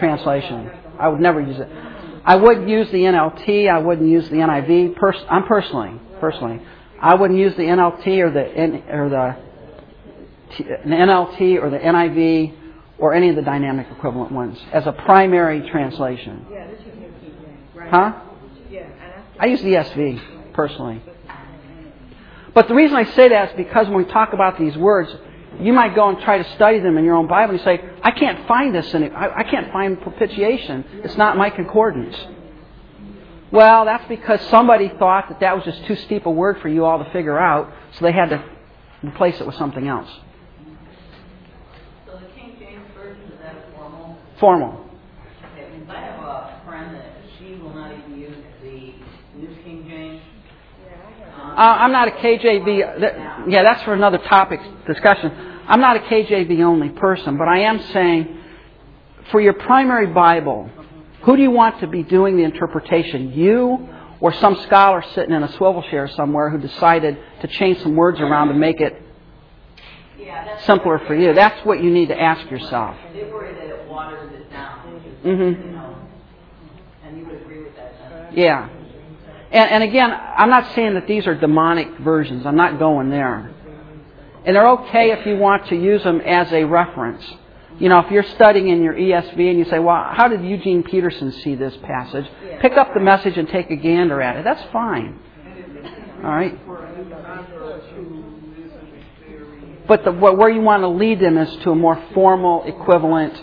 [0.01, 0.71] translation.
[0.99, 1.69] I would never use it.
[2.25, 3.71] I would use the NLT.
[3.71, 4.97] I wouldn't use the NIV.
[4.97, 6.61] Pers- I'm personally, personally,
[7.01, 9.37] I wouldn't use the NLT or the N- or the,
[10.57, 12.57] T- the NLT or the NIV
[12.99, 16.45] or any of the dynamic equivalent ones as a primary translation.
[16.51, 17.91] Yeah, this is New King James, right?
[17.91, 18.21] Huh?
[18.71, 18.89] Yeah,
[19.39, 21.03] I use the ESV personally.
[22.53, 25.15] But the reason I say that is because when we talk about these words,
[25.59, 28.13] you might go and try to study them in your own Bible and say, I
[28.13, 29.13] can't find this in it.
[29.13, 30.85] I, I can't find propitiation.
[31.05, 32.17] It's not my concordance.
[33.51, 36.85] Well, that's because somebody thought that that was just too steep a word for you
[36.85, 38.45] all to figure out, so they had to
[39.03, 40.09] replace it with something else.
[42.07, 44.17] So the King James Version, is that formal?
[44.39, 44.87] Formal.
[45.53, 48.95] Okay, because I have a friend that she will not even use the
[49.37, 50.23] New King James.
[51.41, 53.01] Um, Uh, I'm not a KJV.
[53.03, 55.31] That, yeah, that's for another topic discussion.
[55.69, 58.39] I'm not a KJV only person, but I am saying
[59.31, 60.71] for your primary Bible,
[61.21, 63.33] who do you want to be doing the interpretation?
[63.35, 63.87] You
[64.21, 68.19] or some scholar sitting in a swivel chair somewhere who decided to change some words
[68.21, 68.97] around to make it
[70.65, 71.35] simpler for you?
[71.35, 72.97] That's what you need to ask yourself.
[73.13, 74.79] They worry that it waters it down,
[75.25, 75.67] Mhm.
[75.67, 75.95] you know,
[77.05, 78.33] and you would agree with that.
[78.33, 78.69] Yeah.
[79.53, 82.47] And, and again, I'm not saying that these are demonic versions.
[82.47, 83.53] I'm not going there.
[84.45, 87.23] And they're okay if you want to use them as a reference.
[87.79, 90.83] You know, if you're studying in your ESV and you say, well, how did Eugene
[90.83, 92.27] Peterson see this passage?
[92.61, 94.45] Pick up the message and take a gander at it.
[94.45, 95.19] That's fine.
[96.23, 96.59] All right?
[99.89, 103.43] But the, where you want to lead them is to a more formal, equivalent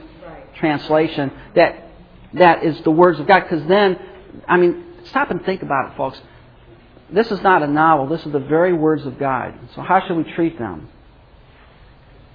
[0.55, 1.91] translation that
[2.33, 3.41] that is the words of God.
[3.41, 3.99] Because then,
[4.47, 6.19] I mean, stop and think about it, folks.
[7.09, 8.07] this is not a novel.
[8.07, 9.53] This is the very words of God.
[9.75, 10.89] So how should we treat them?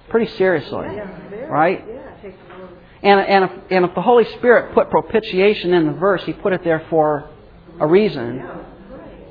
[0.09, 0.87] Pretty seriously,
[1.49, 1.83] right?
[1.87, 2.69] Yeah, take the Lord.
[3.01, 6.53] And, and, if, and if the Holy Spirit put propitiation in the verse, He put
[6.53, 7.29] it there for
[7.79, 8.45] a reason.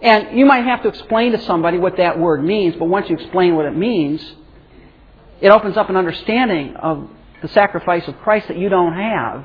[0.03, 3.17] And you might have to explain to somebody what that word means, but once you
[3.17, 4.21] explain what it means,
[5.41, 7.09] it opens up an understanding of
[7.41, 9.45] the sacrifice of Christ that you don't have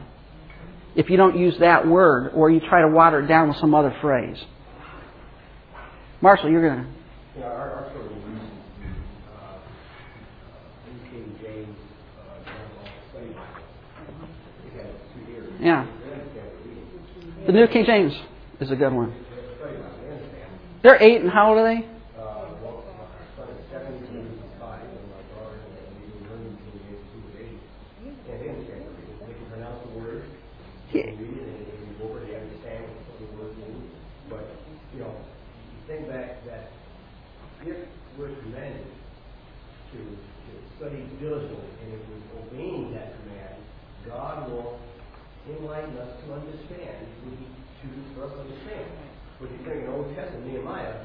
[0.98, 3.76] if you don't use that word or you try to water it down with some
[3.76, 4.38] other phrase.
[6.22, 7.40] Marshall, you're going to.
[7.40, 8.18] Know, our, our sort of uh,
[10.92, 11.78] New King James,
[12.20, 14.28] uh, General Study Bible.
[15.14, 15.54] Two years.
[15.62, 15.86] Yeah.
[17.46, 18.14] The New King James
[18.60, 19.12] is a good one.
[19.12, 20.50] They're study Bible, they understand.
[20.82, 21.86] They're eight, and how old are they?
[22.18, 23.06] Uh, well, my
[23.38, 27.06] son is seven, he is five, and my daughter, and we were learning King James,
[27.14, 27.62] two of eight.
[28.04, 29.18] And they understand the reading.
[29.22, 30.26] They can pronounce the word,
[30.94, 33.92] it, and over, they understand what the word means.
[34.30, 34.46] But,
[34.94, 36.72] you know, you think back that
[37.66, 38.88] if we're commanded
[39.94, 40.18] to,
[40.78, 43.58] study diligently, and we're obeying that command,
[44.06, 44.80] God will
[45.50, 47.48] enlighten us to understand what He
[47.82, 48.86] chooses for us to understand.
[49.40, 51.02] When you think in Old Testament, Nehemiah,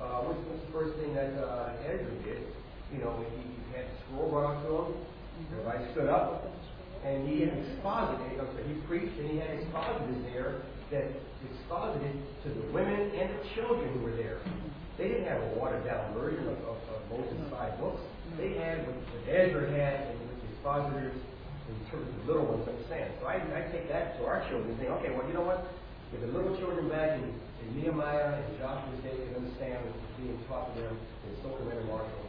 [0.00, 2.42] uh, the first thing that uh, Ezra did?
[2.92, 4.94] You know, he, had scroll brought to him,
[5.50, 6.46] everybody stood up,
[7.04, 11.12] and he exposited, I'm he preached, and he had expositors there that
[11.44, 14.40] exposited to the women and the children who were there.
[14.96, 18.00] They didn't have a watered down version of, of, of Moses' five books.
[18.38, 21.14] They had what, what Ezra had and what the expositors
[21.68, 23.12] in terms of the little ones understand.
[23.20, 25.66] So I, I take that to our children and think, okay, well, you know what?
[26.12, 30.14] If the little children back in, in Nehemiah and Joshua's day can understand what was
[30.16, 32.24] being taught to them, then so can Mary Marshall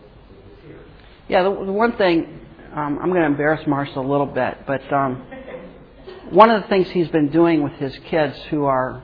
[0.65, 0.81] here.
[1.29, 2.39] Yeah, the, the one thing,
[2.75, 5.25] um, I'm going to embarrass Marshall a little bit, but um,
[6.29, 9.03] one of the things he's been doing with his kids who are,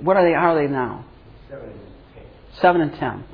[0.00, 1.04] what are they, how are they now?
[1.50, 1.80] Seven and
[2.14, 2.24] ten.
[2.60, 3.24] 7 and 10.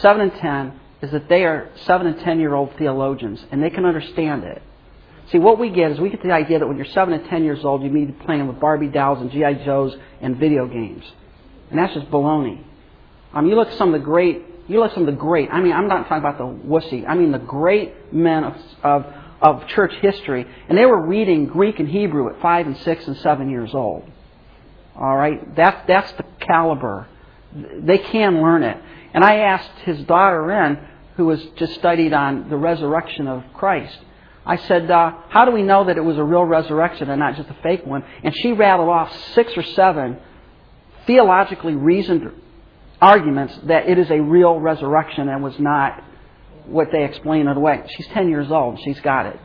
[0.00, 3.70] 7 and 10 is that they are 7 and 10 year old theologians, and they
[3.70, 4.62] can understand it.
[5.32, 7.44] See, what we get is we get the idea that when you're 7 and 10
[7.44, 9.64] years old, you need to be playing with Barbie dolls and G.I.
[9.64, 11.04] Joes and video games.
[11.70, 12.62] And that's just baloney.
[13.32, 15.60] Um, you look at some of the great, you look some of the great, I
[15.60, 19.06] mean, I'm not talking about the wussy, I mean the great men of, of,
[19.40, 23.16] of church history, and they were reading Greek and Hebrew at 5 and 6 and
[23.18, 24.10] 7 years old.
[24.96, 25.54] All right?
[25.56, 27.08] That's, that's the caliber.
[27.54, 28.80] They can learn it.
[29.12, 30.78] And I asked his daughter in,
[31.16, 33.98] who was just studied on the resurrection of Christ,
[34.46, 37.36] I said, uh, How do we know that it was a real resurrection and not
[37.36, 38.04] just a fake one?
[38.22, 40.18] And she rattled off six or seven
[41.06, 42.30] theologically reasoned
[43.00, 46.02] arguments that it is a real resurrection and was not
[46.66, 47.82] what they explain it away.
[47.96, 48.80] She's 10 years old.
[48.84, 49.38] She's got it.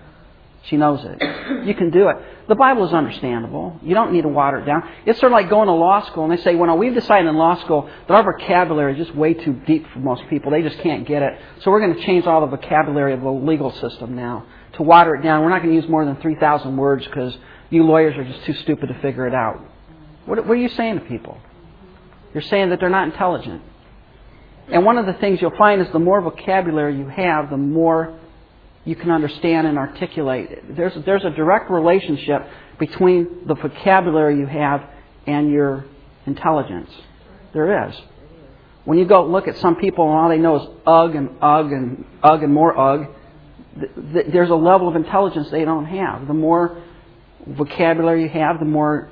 [0.64, 1.66] She knows it.
[1.66, 2.18] You can do it.
[2.48, 3.80] The Bible is understandable.
[3.82, 4.84] You don't need to water it down.
[5.06, 7.28] It's sort of like going to law school and they say, well, no, we've decided
[7.28, 10.52] in law school that our vocabulary is just way too deep for most people.
[10.52, 11.40] They just can't get it.
[11.62, 15.16] So we're going to change all the vocabulary of the legal system now to water
[15.16, 15.44] it down.
[15.44, 17.36] We're not going to use more than 3,000 words because
[17.70, 19.60] you lawyers are just too stupid to figure it out.
[20.26, 21.38] What, what are you saying to people?
[22.34, 23.62] You're saying that they're not intelligent.
[24.72, 28.20] And one of the things you'll find is the more vocabulary you have, the more
[28.86, 30.76] you can understand and articulate.
[30.76, 32.48] There's, there's a direct relationship
[32.80, 34.88] between the vocabulary you have
[35.26, 35.86] and your
[36.26, 36.90] intelligence.
[37.54, 37.96] There is.
[38.86, 41.72] When you go look at some people and all they know is ugh and ugh
[41.72, 43.08] and ugh and more ugh,
[43.80, 46.28] th- th- there's a level of intelligence they don't have.
[46.28, 46.82] The more
[47.46, 49.10] vocabulary you have, the more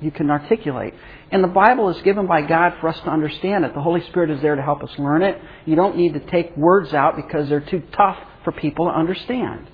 [0.00, 0.94] you can articulate.
[1.32, 3.72] And the Bible is given by God for us to understand it.
[3.72, 5.40] The Holy Spirit is there to help us learn it.
[5.64, 9.66] You don't need to take words out because they're too tough for people to understand.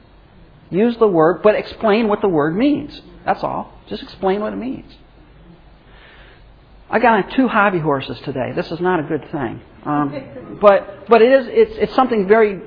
[0.70, 3.02] Use the word, but explain what the word means.
[3.24, 3.72] That's all.
[3.88, 4.94] Just explain what it means.
[6.88, 8.52] I got on two hobby horses today.
[8.54, 11.46] This is not a good thing, um, but but it is.
[11.50, 12.60] It's it's something very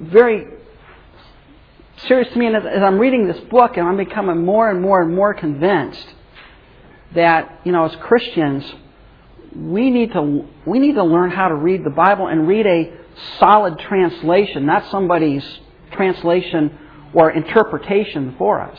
[0.00, 0.46] very
[2.06, 2.46] serious to me.
[2.46, 5.34] And as, as I'm reading this book, and I'm becoming more and more and more
[5.34, 6.06] convinced
[7.14, 8.64] that you know, as Christians,
[9.54, 12.92] we need to we need to learn how to read the Bible and read a
[13.38, 15.44] solid translation, not somebody's
[15.92, 16.78] translation
[17.14, 18.78] or interpretation for us.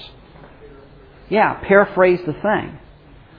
[1.30, 2.80] Yeah, paraphrase the thing.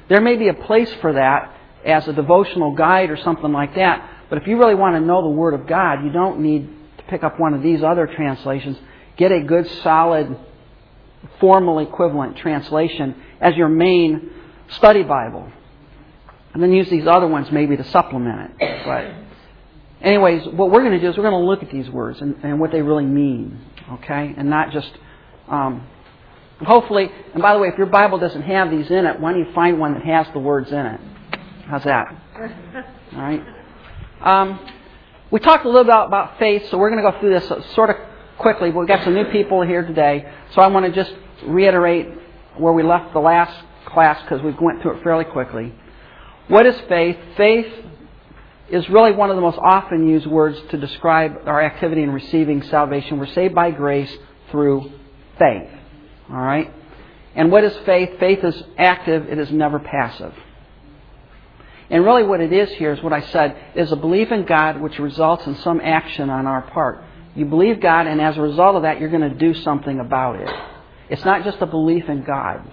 [0.09, 1.55] There may be a place for that
[1.85, 5.23] as a devotional guide or something like that, but if you really want to know
[5.23, 8.77] the Word of God, you don't need to pick up one of these other translations.
[9.17, 10.37] Get a good, solid,
[11.41, 14.31] formal equivalent translation as your main
[14.71, 15.51] study Bible.
[16.55, 18.85] And then use these other ones maybe to supplement it.
[18.85, 22.21] But anyways, what we're going to do is we're going to look at these words
[22.21, 23.61] and, and what they really mean.
[23.93, 24.35] Okay?
[24.37, 24.91] And not just
[25.49, 25.87] um,
[26.61, 29.47] hopefully and by the way, if your Bible doesn't have these in it, why don't
[29.47, 31.01] you find one that has the words in it?
[31.66, 32.07] How's that?
[33.14, 33.43] All right.
[34.23, 34.59] Um,
[35.31, 37.75] we talked a little bit about, about faith, so we're going to go through this
[37.75, 37.97] sort of
[38.39, 38.71] quickly.
[38.71, 41.14] But we've got some new people here today, so I want to just
[41.47, 42.09] reiterate
[42.57, 43.55] where we left the last
[43.89, 45.74] class because we went through it fairly quickly.
[46.49, 47.16] What is faith?
[47.36, 47.72] Faith
[48.70, 52.62] is really one of the most often used words to describe our activity in receiving
[52.62, 53.18] salvation.
[53.18, 54.14] We're saved by grace
[54.51, 54.93] through
[55.39, 55.70] faith.
[56.30, 56.72] All right?
[57.34, 58.18] And what is faith?
[58.18, 60.34] Faith is active, it is never passive.
[61.91, 64.80] And really, what it is here is what I said is a belief in God
[64.80, 67.03] which results in some action on our part.
[67.34, 70.36] You believe God, and as a result of that, you're going to do something about
[70.36, 70.51] it.
[71.09, 72.70] It's not just a belief in God.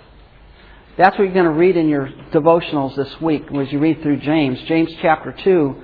[0.98, 4.22] That's what you're going to read in your devotionals this week as you read through
[4.22, 4.62] James.
[4.62, 5.84] James chapter 2.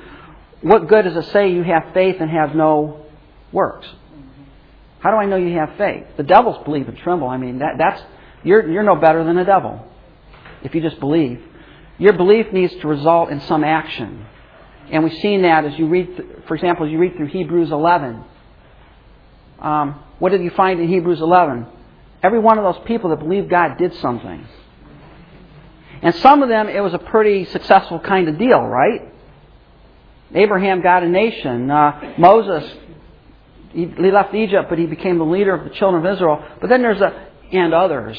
[0.61, 3.05] What good does it say you have faith and have no
[3.51, 3.87] works?
[4.99, 6.05] How do I know you have faith?
[6.15, 7.27] The devils believe and tremble.
[7.27, 8.01] I mean, that, that's
[8.43, 9.85] you're, you're no better than a devil
[10.63, 11.41] if you just believe.
[11.97, 14.25] Your belief needs to result in some action.
[14.91, 18.23] And we've seen that as you read, for example, as you read through Hebrews 11.
[19.59, 21.65] Um, what did you find in Hebrews 11?
[22.23, 24.47] Every one of those people that believed God did something.
[26.01, 29.11] And some of them, it was a pretty successful kind of deal, right?
[30.33, 31.69] Abraham got a nation.
[31.69, 32.71] Uh, Moses,
[33.71, 36.43] he, left Egypt, but he became the leader of the children of Israel.
[36.59, 38.17] But then there's a, and others.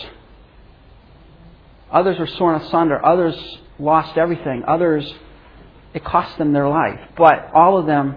[1.90, 3.04] Others were torn asunder.
[3.04, 3.36] Others
[3.78, 4.62] lost everything.
[4.66, 5.12] Others,
[5.94, 7.00] it cost them their life.
[7.16, 8.16] But all of them,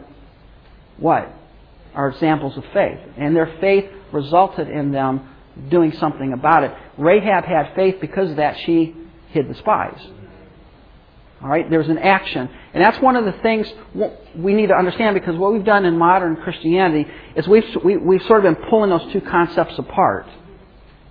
[0.97, 1.32] what?
[1.93, 2.99] Are examples of faith.
[3.18, 5.30] And their faith resulted in them
[5.70, 6.72] doing something about it.
[6.97, 8.57] Rahab had faith because of that.
[8.66, 8.93] She
[9.36, 9.99] hid the spies.
[11.41, 12.49] All right, there's an action.
[12.73, 13.71] And that's one of the things
[14.36, 18.01] we need to understand because what we've done in modern Christianity is we've, we, have
[18.01, 20.27] we have sort of been pulling those two concepts apart.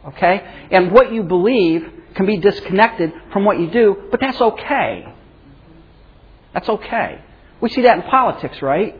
[0.09, 0.67] Okay?
[0.71, 5.13] And what you believe can be disconnected from what you do, but that's okay.
[6.55, 7.21] That's okay.
[7.61, 8.99] We see that in politics, right?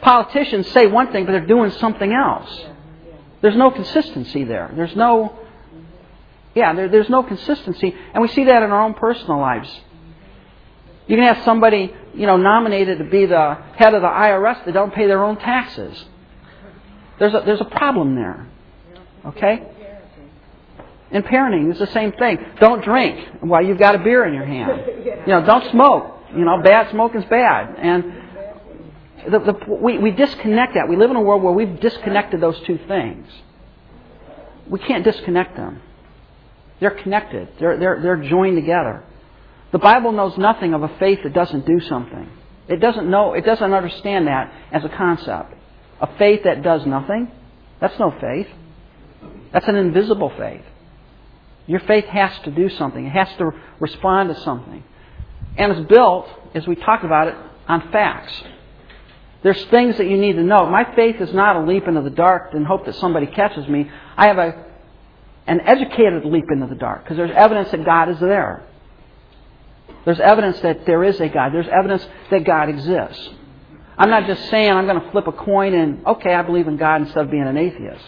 [0.00, 2.50] Politicians say one thing, but they're doing something else.
[3.40, 4.72] There's no consistency there.
[4.74, 5.38] There's no,
[6.54, 7.94] yeah, there, there's no consistency.
[8.14, 9.70] And we see that in our own personal lives.
[11.06, 14.72] You can have somebody, you know, nominated to be the head of the IRS that
[14.72, 16.04] don't pay their own taxes.
[17.18, 18.48] There's a, there's a problem there.
[19.26, 19.62] Okay?
[21.10, 22.38] In parenting, it's the same thing.
[22.60, 24.82] Don't drink while you've got a beer in your hand.
[25.26, 26.18] You know, don't smoke.
[26.34, 27.76] You know, bad smoking's bad.
[27.78, 28.04] And
[29.30, 30.88] the, the, we, we disconnect that.
[30.88, 33.28] We live in a world where we've disconnected those two things.
[34.68, 35.82] We can't disconnect them.
[36.82, 37.46] They're connected.
[37.60, 39.04] They're, they're, they're joined together.
[39.70, 42.28] The Bible knows nothing of a faith that doesn't do something.
[42.66, 45.54] It doesn't know, it doesn't understand that as a concept.
[46.00, 47.30] A faith that does nothing,
[47.80, 48.48] that's no faith.
[49.52, 50.64] That's an invisible faith.
[51.68, 53.06] Your faith has to do something.
[53.06, 54.82] It has to respond to something.
[55.56, 57.36] And it's built, as we talked about it,
[57.68, 58.42] on facts.
[59.44, 60.66] There's things that you need to know.
[60.66, 63.88] My faith is not a leap into the dark and hope that somebody catches me.
[64.16, 64.71] I have a,
[65.46, 68.66] an educated leap into the dark because there's evidence that God is there.
[70.04, 71.52] There's evidence that there is a God.
[71.52, 73.30] There's evidence that God exists.
[73.96, 76.76] I'm not just saying I'm going to flip a coin and, okay, I believe in
[76.76, 78.04] God instead of being an atheist.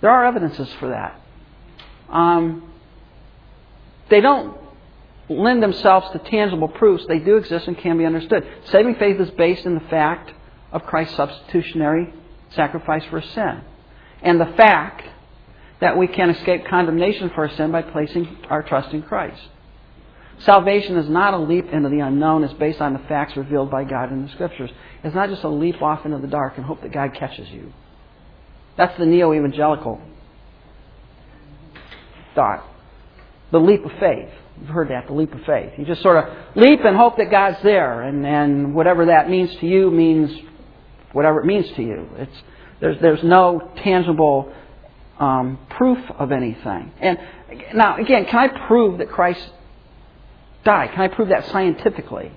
[0.00, 1.20] There are evidences for that.
[2.08, 2.72] Um,
[4.08, 4.56] they don't
[5.28, 7.04] lend themselves to tangible proofs.
[7.08, 8.46] They do exist and can be understood.
[8.66, 10.32] Saving faith is based in the fact
[10.70, 12.12] of Christ's substitutionary
[12.50, 13.62] sacrifice for sin.
[14.22, 15.02] And the fact
[15.80, 19.40] that we can escape condemnation for sin by placing our trust in Christ.
[20.38, 22.44] Salvation is not a leap into the unknown.
[22.44, 24.70] It's based on the facts revealed by God in the Scriptures.
[25.02, 27.72] It's not just a leap off into the dark and hope that God catches you.
[28.76, 30.00] That's the neo evangelical
[32.34, 32.64] thought.
[33.50, 34.28] The leap of faith.
[34.60, 35.72] You've heard that, the leap of faith.
[35.78, 39.54] You just sort of leap and hope that God's there, and, and whatever that means
[39.56, 40.30] to you means
[41.12, 42.08] whatever it means to you.
[42.16, 42.42] It's,
[42.80, 44.52] there's, there's no tangible
[45.18, 46.92] um, proof of anything.
[47.00, 47.18] And
[47.74, 49.50] now, again, can I prove that Christ
[50.64, 50.90] died?
[50.92, 52.32] Can I prove that scientifically?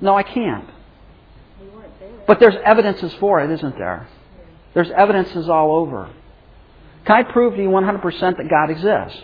[0.00, 0.68] No, I can't.
[2.26, 4.08] But there's evidences for it, isn't there?
[4.74, 6.10] There's evidences all over.
[7.04, 9.22] Can I prove to you 100% that God exists?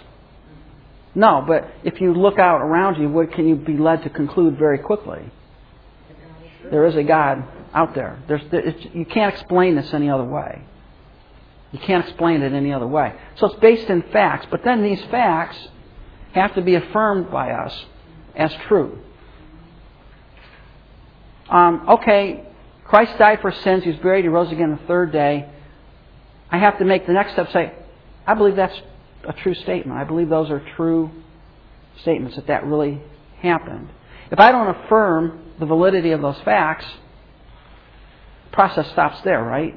[1.14, 4.58] No, but if you look out around you, what can you be led to conclude
[4.58, 5.30] very quickly?
[6.70, 8.20] There is a God out there.
[8.28, 8.42] There's,
[8.92, 10.62] you can't explain this any other way.
[11.72, 13.14] You can't explain it any other way.
[13.36, 15.56] So it's based in facts, but then these facts
[16.32, 17.84] have to be affirmed by us
[18.34, 18.98] as true.
[21.50, 22.44] Um, okay,
[22.84, 23.84] Christ died for sins.
[23.84, 24.24] He was buried.
[24.24, 25.48] He rose again the third day.
[26.50, 27.72] I have to make the next step say,
[28.26, 28.78] I believe that's
[29.24, 29.98] a true statement.
[29.98, 31.10] I believe those are true
[32.00, 33.00] statements that that really
[33.40, 33.88] happened.
[34.30, 36.86] If I don't affirm the validity of those facts,
[38.44, 39.74] the process stops there, right?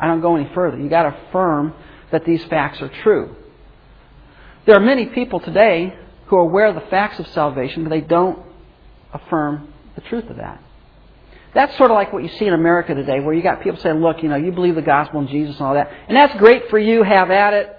[0.00, 0.78] I don't go any further.
[0.78, 1.74] You've got to affirm
[2.10, 3.36] that these facts are true.
[4.66, 5.94] There are many people today
[6.26, 8.38] who are aware of the facts of salvation, but they don't
[9.12, 10.62] affirm the truth of that.
[11.54, 14.00] That's sort of like what you see in America today, where you got people saying,
[14.00, 16.70] look, you know, you believe the gospel and Jesus and all that, and that's great
[16.70, 17.76] for you, have at it,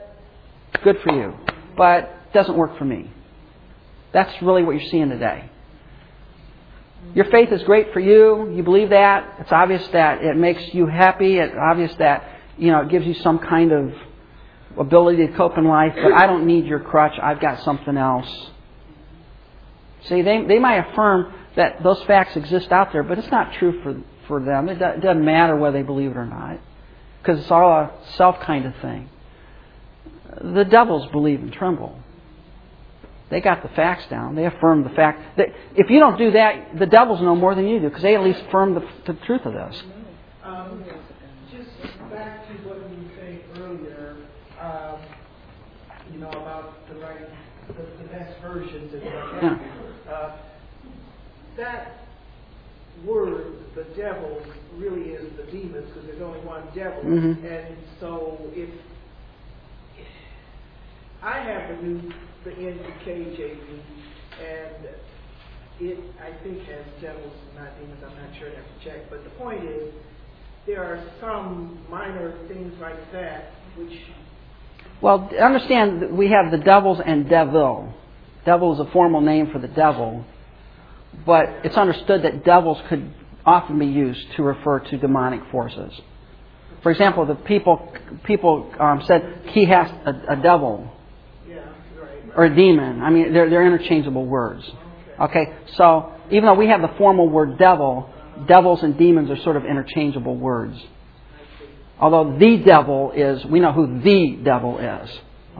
[0.84, 1.34] good for you,
[1.78, 3.09] but it doesn't work for me.
[4.11, 5.51] That's really what you're seeing today.
[7.14, 8.52] Your faith is great for you.
[8.56, 9.36] You believe that.
[9.39, 11.38] It's obvious that it makes you happy.
[11.38, 12.24] It's obvious that,
[12.58, 13.93] you know, it gives you some kind of
[14.80, 17.20] ability to cope in life, but I don't need your crutch.
[17.22, 18.49] I've got something else.
[20.06, 23.82] See, they, they might affirm that those facts exist out there, but it's not true
[23.84, 24.70] for, for them.
[24.70, 26.60] It, do, it doesn't matter whether they believe it or not,
[27.22, 29.10] because it's all a self kind of thing.
[30.41, 32.01] The devils believe and tremble.
[33.32, 34.36] They got the facts down.
[34.36, 37.65] They affirmed the fact that if you don't do that, the devils know more than
[37.67, 39.82] you do, because they at least affirm the, the truth of this.
[40.43, 40.84] Um,
[41.49, 41.69] just
[42.11, 44.17] back to what you were saying earlier,
[44.59, 44.99] um,
[46.11, 47.25] you know, about the right,
[47.69, 49.59] the, the best versions and what Yeah.
[50.11, 50.38] uh,
[51.57, 51.93] that
[53.05, 54.41] word, the devil,
[54.75, 57.01] really is the demons because there's only one devil.
[57.03, 57.43] Mhm.
[57.45, 58.69] And so if
[61.24, 62.11] I have the new,
[62.43, 63.80] the NKJV,
[64.39, 64.86] and
[65.80, 68.01] it, I think, has devils, not demons.
[68.03, 68.49] I'm not sure.
[68.49, 69.09] I have to check.
[69.09, 69.93] But the point is,
[70.65, 73.93] there are some minor things like that which
[75.01, 77.93] Well, understand that we have the devils and devil.
[78.45, 80.26] Devil is a formal name for the devil,
[81.26, 83.13] but it's understood that devils could
[83.45, 85.93] often be used to refer to demonic forces.
[86.84, 87.93] For example, the people
[88.24, 90.91] people um, said he has a, a devil.
[92.36, 93.01] Or a demon.
[93.01, 94.69] I mean, they're, they're interchangeable words.
[95.19, 98.09] Okay, so even though we have the formal word devil,
[98.47, 100.77] devils and demons are sort of interchangeable words.
[101.99, 105.09] Although the devil is, we know who the devil is.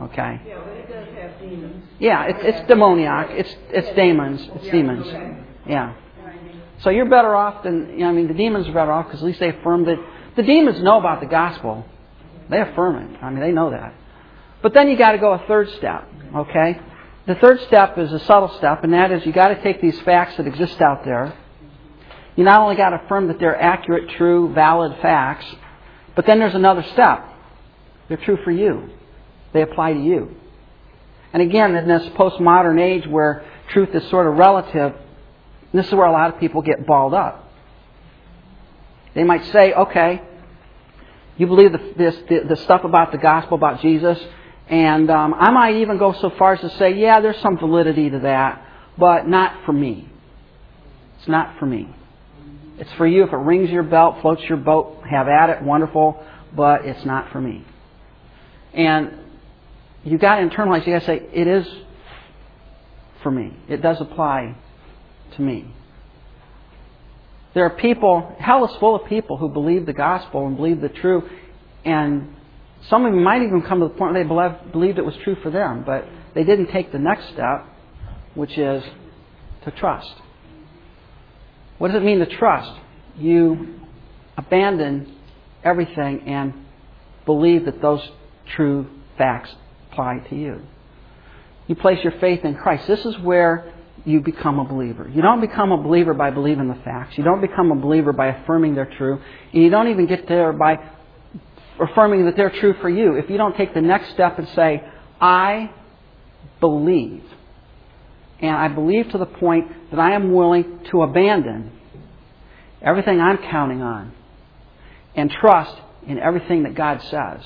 [0.00, 0.40] Okay.
[0.44, 1.84] Yeah, but it does have demons.
[2.00, 3.28] Yeah, it's, it's demoniac.
[3.30, 4.48] It's it's demons.
[4.56, 5.06] It's demons.
[5.68, 5.94] Yeah.
[6.80, 9.20] So you're better off than you know, I mean the demons are better off because
[9.20, 9.98] at least they affirm that
[10.34, 11.86] the demons know about the gospel.
[12.50, 13.22] They affirm it.
[13.22, 13.94] I mean they know that.
[14.62, 16.08] But then you got to go a third step.
[16.34, 16.80] Okay.
[17.26, 20.00] The third step is a subtle step, and that is you got to take these
[20.00, 21.36] facts that exist out there.
[22.36, 25.46] You not only got to affirm that they're accurate, true, valid facts,
[26.16, 27.24] but then there's another step.
[28.08, 28.90] They're true for you.
[29.52, 30.34] They apply to you.
[31.32, 34.94] And again, in this postmodern age where truth is sort of relative,
[35.72, 37.50] this is where a lot of people get balled up.
[39.14, 40.22] They might say, okay,
[41.36, 44.18] you believe the, this, the, the stuff about the gospel, about Jesus,
[44.72, 48.08] and um, I might even go so far as to say, yeah, there's some validity
[48.08, 48.66] to that,
[48.96, 50.08] but not for me.
[51.18, 51.94] It's not for me.
[52.78, 56.24] It's for you if it rings your belt, floats your boat, have at it, wonderful,
[56.56, 57.66] but it's not for me.
[58.72, 59.12] And
[60.04, 61.66] you got to internalize, you got to say, it is
[63.22, 63.54] for me.
[63.68, 64.56] It does apply
[65.36, 65.70] to me.
[67.52, 70.88] There are people, hell is full of people who believe the gospel and believe the
[70.88, 71.30] truth,
[71.84, 72.36] and
[72.88, 75.36] some of them might even come to the point where they believed it was true
[75.42, 77.66] for them, but they didn't take the next step,
[78.34, 78.82] which is
[79.64, 80.12] to trust.
[81.78, 82.72] What does it mean to trust?
[83.16, 83.80] You
[84.36, 85.16] abandon
[85.64, 86.54] everything and
[87.24, 88.00] believe that those
[88.54, 88.86] true
[89.18, 89.50] facts
[89.90, 90.62] apply to you.
[91.68, 92.86] You place your faith in Christ.
[92.86, 93.72] This is where
[94.04, 95.08] you become a believer.
[95.08, 97.16] You don't become a believer by believing the facts.
[97.16, 99.20] You don't become a believer by affirming they're true.
[99.52, 100.78] And you don't even get there by
[101.80, 103.14] affirming that they're true for you.
[103.16, 104.82] If you don't take the next step and say,
[105.20, 105.70] I
[106.60, 107.24] believe.
[108.40, 111.70] And I believe to the point that I am willing to abandon
[112.80, 114.12] everything I'm counting on
[115.14, 117.40] and trust in everything that God says.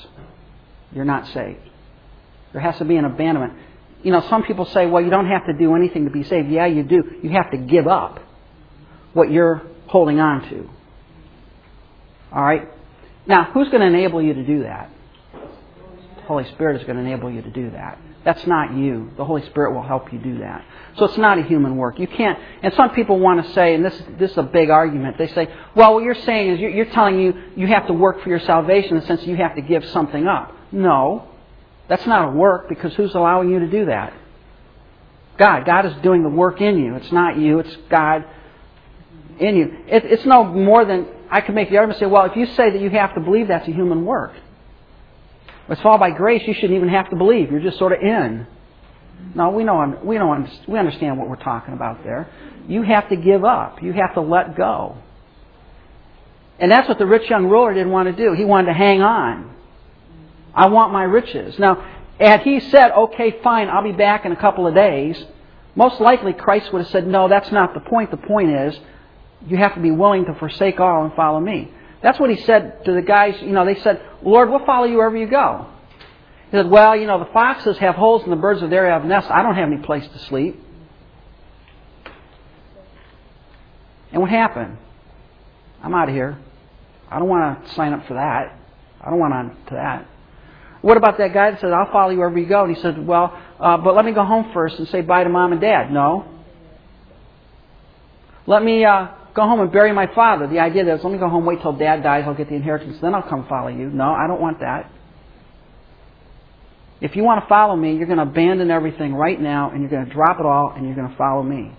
[0.92, 1.60] You're not saved.
[2.52, 3.54] There has to be an abandonment.
[4.02, 6.50] You know, some people say, well, you don't have to do anything to be saved.
[6.50, 7.02] Yeah, you do.
[7.22, 8.20] You have to give up
[9.12, 10.70] what you're holding on to.
[12.32, 12.68] All right?
[13.26, 14.90] Now, who's going to enable you to do that?
[16.16, 17.98] The Holy Spirit is going to enable you to do that.
[18.24, 19.10] That's not you.
[19.16, 20.64] The Holy Spirit will help you do that.
[20.96, 22.00] So it's not a human work.
[22.00, 25.16] You can't, and some people want to say, and this, this is a big argument,
[25.16, 28.28] they say, well, what you're saying is you're, telling you you have to work for
[28.28, 30.52] your salvation in the sense you have to give something up.
[30.72, 31.28] No.
[31.88, 34.12] That's not a work because who's allowing you to do that?
[35.38, 35.64] God.
[35.64, 36.96] God is doing the work in you.
[36.96, 38.24] It's not you, it's God
[39.38, 39.84] in you.
[39.86, 42.70] It, it's no more than, I could make the argument say, well, if you say
[42.70, 44.32] that you have to believe, that's a human work.
[45.68, 47.50] It's all by grace, you shouldn't even have to believe.
[47.50, 48.46] You're just sort of in.
[49.34, 52.28] No, we know we don't we understand what we're talking about there.
[52.68, 53.82] You have to give up.
[53.82, 54.98] You have to let go.
[56.58, 58.32] And that's what the rich young ruler didn't want to do.
[58.32, 59.54] He wanted to hang on.
[60.54, 61.58] I want my riches.
[61.58, 61.84] Now,
[62.18, 65.22] had he said, okay, fine, I'll be back in a couple of days,
[65.74, 68.10] most likely Christ would have said, no, that's not the point.
[68.10, 68.78] The point is,
[69.46, 71.72] you have to be willing to forsake all and follow me.
[72.02, 73.34] That's what he said to the guys.
[73.40, 75.66] You know, they said, Lord, we'll follow you wherever you go.
[76.50, 78.90] He said, well, you know, the foxes have holes and the birds of the air
[78.90, 79.30] have nests.
[79.30, 80.62] I don't have any place to sleep.
[84.12, 84.78] And what happened?
[85.82, 86.38] I'm out of here.
[87.10, 88.58] I don't want to sign up for that.
[89.00, 90.06] I don't want on to that.
[90.82, 92.64] What about that guy that said, I'll follow you wherever you go?
[92.64, 95.30] And he said, Well, uh, but let me go home first and say bye to
[95.30, 95.90] mom and dad.
[95.90, 96.26] No.
[98.46, 100.48] Let me uh, go home and bury my father.
[100.48, 102.98] The idea is, let me go home, wait till dad dies, I'll get the inheritance,
[103.00, 103.90] then I'll come follow you.
[103.90, 104.90] No, I don't want that.
[107.00, 109.90] If you want to follow me, you're going to abandon everything right now and you're
[109.90, 111.70] going to drop it all and you're going to follow me.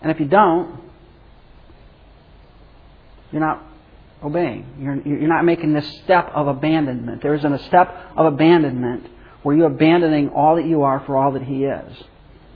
[0.00, 0.80] And if you don't,
[3.32, 3.60] you're not
[4.22, 4.76] obeying.
[4.78, 7.22] You're, you're not making this step of abandonment.
[7.22, 9.06] There isn't a step of abandonment
[9.42, 12.04] where you're abandoning all that you are for all that He is.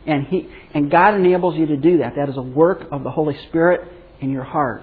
[0.08, 2.14] And, he, and God enables you to do that.
[2.16, 4.82] That is a work of the Holy Spirit in your heart.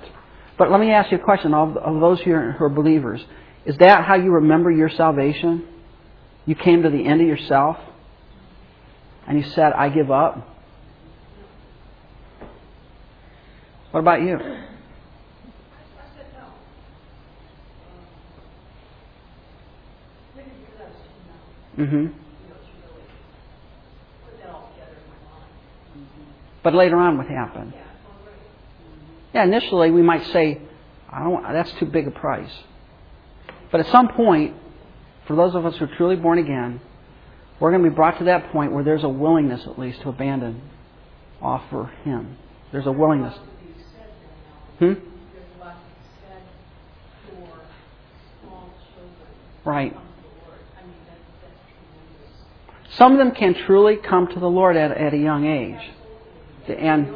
[0.55, 3.25] But let me ask you a question of, of those here who are believers.
[3.65, 5.67] Is that how you remember your salvation?
[6.45, 7.77] You came to the end of yourself
[9.27, 10.47] and you said, I give up?
[13.89, 14.35] What about you?
[14.35, 14.43] I
[16.15, 16.27] said
[21.77, 21.83] no.
[21.83, 22.24] Mm-hmm.
[26.65, 27.75] But later on, what happened?
[29.35, 30.59] Yeah, initially we might say,
[31.07, 31.43] "I don't.
[31.43, 32.63] That's too big a price."
[33.71, 34.55] But at some point,
[35.27, 36.81] for those of us who are truly born again,
[37.59, 40.09] we're going to be brought to that point where there's a willingness, at least, to
[40.09, 40.59] abandon
[41.39, 42.35] for Him.
[42.71, 43.37] There's a willingness.
[44.79, 44.93] Hmm.
[49.63, 49.95] Right.
[52.89, 55.91] Some of them can truly come to the Lord at, at a young age.
[56.67, 57.07] And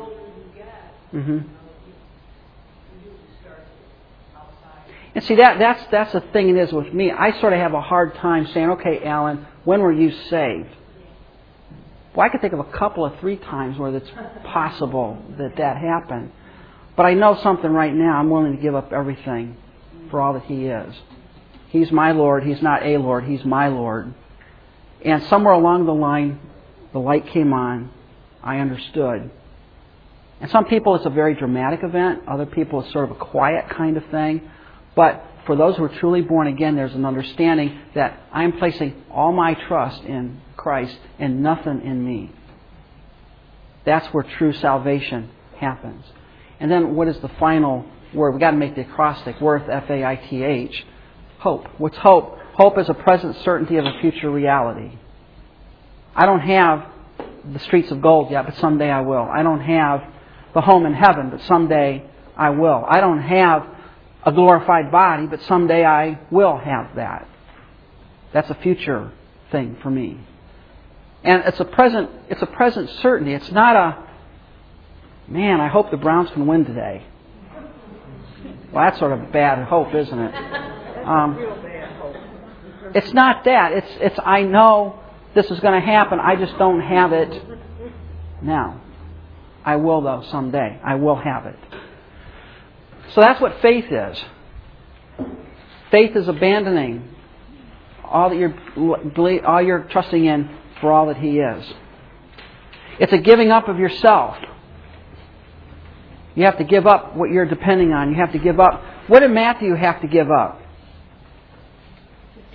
[1.13, 1.39] mm-hmm.
[5.15, 7.11] and see that that's that's the thing it is with me.
[7.11, 10.69] I sort of have a hard time saying, "Okay, Alan, when were you saved?"
[12.15, 14.09] Well, I could think of a couple of three times where it's
[14.45, 16.31] possible that that happened.
[16.95, 18.17] But I know something right now.
[18.17, 19.55] I'm willing to give up everything
[20.09, 20.95] for all that He is.
[21.69, 22.43] He's my Lord.
[22.43, 23.25] He's not a Lord.
[23.25, 24.13] He's my Lord.
[25.05, 26.39] And somewhere along the line,
[26.91, 27.91] the light came on.
[28.43, 29.31] I understood.
[30.41, 32.23] And some people it's a very dramatic event.
[32.27, 34.49] Other people it's sort of a quiet kind of thing.
[34.95, 39.31] But for those who are truly born again, there's an understanding that I'm placing all
[39.31, 42.31] my trust in Christ and nothing in me.
[43.85, 46.05] That's where true salvation happens.
[46.59, 48.31] And then what is the final word?
[48.31, 50.85] We've got to make the acrostic worth F A I T H.
[51.39, 51.67] Hope.
[51.77, 52.37] What's hope?
[52.53, 54.97] Hope is a present certainty of a future reality.
[56.15, 56.85] I don't have
[57.53, 59.23] the streets of gold yet, but someday I will.
[59.23, 60.03] I don't have
[60.59, 62.03] the home in heaven, but someday
[62.35, 62.83] I will.
[62.85, 63.65] I don't have
[64.25, 67.27] a glorified body, but someday I will have that.
[68.33, 69.11] That's a future
[69.51, 70.19] thing for me.
[71.23, 73.33] And it's a present it's a present certainty.
[73.33, 74.07] It's not a
[75.29, 77.05] man, I hope the Browns can win today.
[78.73, 80.35] Well, that's sort of bad hope, isn't it?
[81.05, 81.37] Um,
[82.93, 83.71] it's not that.
[83.71, 84.99] It's, it's I know
[85.35, 86.19] this is going to happen.
[86.19, 87.43] I just don't have it
[88.41, 88.81] now.
[89.63, 90.79] I will, though, someday.
[90.83, 91.57] I will have it.
[93.13, 94.23] So that's what faith is.
[95.91, 97.15] Faith is abandoning
[98.03, 100.49] all that you're, all you're trusting in
[100.81, 101.73] for all that He is.
[102.99, 104.37] It's a giving up of yourself.
[106.35, 108.09] You have to give up what you're depending on.
[108.09, 108.83] You have to give up.
[109.07, 110.61] What did Matthew have to give up?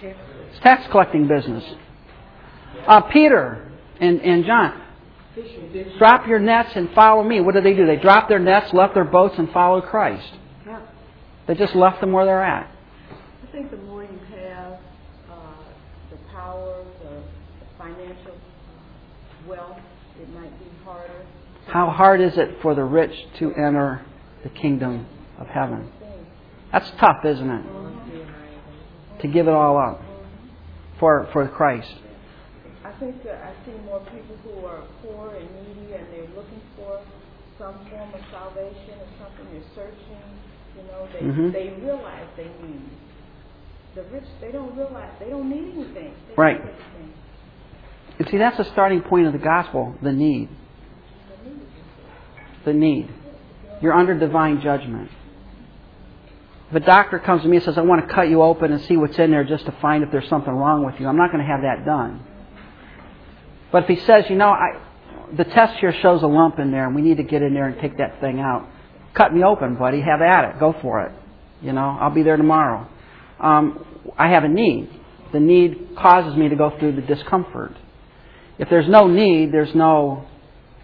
[0.01, 1.65] It's tax collecting business.
[2.87, 4.81] Uh, Peter and, and John,
[5.99, 7.41] drop your nets and follow me.
[7.41, 7.87] What did they do?
[7.87, 10.33] They dropped their nets, left their boats, and followed Christ.
[10.67, 10.81] Yeah.
[11.47, 12.71] They just left them where they're at.
[13.43, 14.73] I think the more you have
[15.31, 15.37] uh,
[16.11, 19.79] the power, the, the financial uh, wealth,
[20.21, 21.27] it might be harder.
[21.67, 24.05] How hard is it for the rich to enter
[24.43, 25.07] the kingdom
[25.39, 25.91] of heaven?
[26.73, 29.21] That's tough, isn't it?
[29.21, 30.03] To give it all up
[30.99, 31.95] for, for Christ.
[32.95, 36.61] I think that I see more people who are poor and needy and they're looking
[36.77, 37.01] for
[37.59, 39.47] some form of salvation or something.
[39.53, 40.23] They're searching.
[40.77, 41.53] You know, they Mhm.
[41.53, 42.83] they realize they need.
[43.95, 46.15] The rich, they don't realize they don't need anything.
[46.29, 46.65] They Right.
[46.65, 47.13] need anything.
[48.19, 50.49] And see, that's the starting point of the gospel the need.
[52.65, 53.09] The need.
[53.81, 55.11] You're under divine judgment.
[56.71, 58.81] If a doctor comes to me and says, I want to cut you open and
[58.83, 61.31] see what's in there just to find if there's something wrong with you, I'm not
[61.31, 62.21] going to have that done.
[63.75, 64.81] But if he says, you know, I,
[65.37, 67.67] the test here shows a lump in there and we need to get in there
[67.67, 68.69] and take that thing out,
[69.15, 70.01] cut me open, buddy.
[70.01, 70.61] Have at it.
[70.61, 71.13] Go for it.
[71.61, 72.87] You know, I'll be there tomorrow.
[73.41, 74.89] Um, I have a need.
[75.33, 77.73] The need causes me to go through the discomfort.
[78.61, 80.25] If there's no need, there's no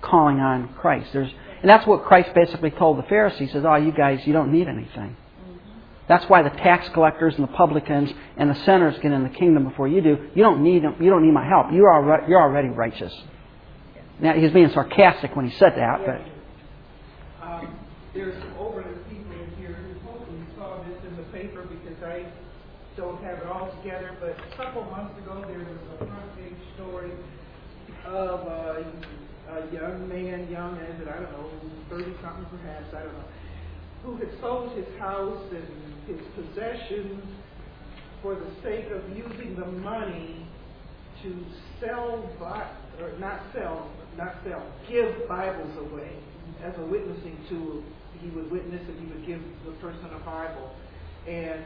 [0.02, 1.10] calling on Christ.
[1.12, 1.30] There's,
[1.62, 3.38] and that's what Christ basically told the Pharisees.
[3.38, 5.16] He says, "Oh, you guys, you don't need anything."
[6.10, 9.62] That's why the tax collectors and the publicans and the sinners get in the kingdom
[9.62, 10.28] before you do.
[10.34, 10.82] You don't need.
[10.82, 11.66] You don't need my help.
[11.72, 13.14] You're already, you're already righteous.
[14.18, 17.78] Now he's being sarcastic when he said that, but Um,
[18.12, 22.26] there's some overly people in here who hopefully saw this in the paper because I
[22.96, 26.58] don't have it all together, but a couple months ago there was a front page
[26.74, 27.12] story
[28.04, 28.84] of a,
[29.54, 31.50] a young man, young as I don't know,
[31.88, 33.24] thirty something perhaps, I don't know,
[34.04, 35.66] who had sold his house and
[36.06, 37.22] his possessions
[38.22, 40.46] for the sake of using the money
[41.22, 41.44] to
[41.80, 42.28] sell,
[43.00, 46.10] or not sell, not sell, give Bibles away
[46.64, 47.82] as a witnessing tool.
[48.20, 50.70] He would witness and he would give the person a Bible.
[51.26, 51.64] And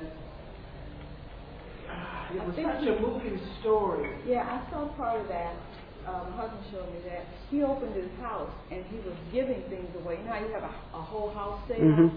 [1.91, 4.11] ah, it was such he- a moving story.
[4.27, 5.55] Yeah, I saw part of that.
[6.07, 7.25] Um, my husband showed me that.
[7.51, 10.19] He opened his house and he was giving things away.
[10.19, 11.81] You know how you have a, a whole house sale?
[11.81, 12.11] Mhm.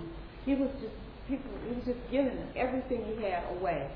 [0.46, 0.94] He was just
[1.28, 1.52] people.
[1.68, 3.90] He was just giving everything he had away.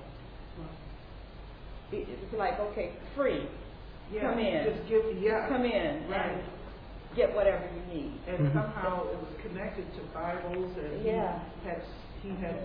[1.92, 3.48] It, it's like okay, free.
[4.14, 4.64] Yeah, Come in.
[4.66, 5.48] Just give, yeah.
[5.48, 6.32] Come in Right.
[6.36, 6.42] and
[7.16, 8.14] get whatever you need.
[8.28, 8.54] And Mhm.
[8.54, 11.40] somehow it was connected to Bibles and Yeah.
[11.64, 11.82] he had,
[12.22, 12.56] he had,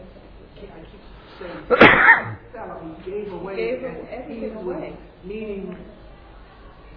[0.58, 1.00] I keep
[1.38, 1.66] saying,
[3.06, 3.56] he gave away.
[3.56, 4.96] Gave and everything he was away.
[5.24, 5.76] Needing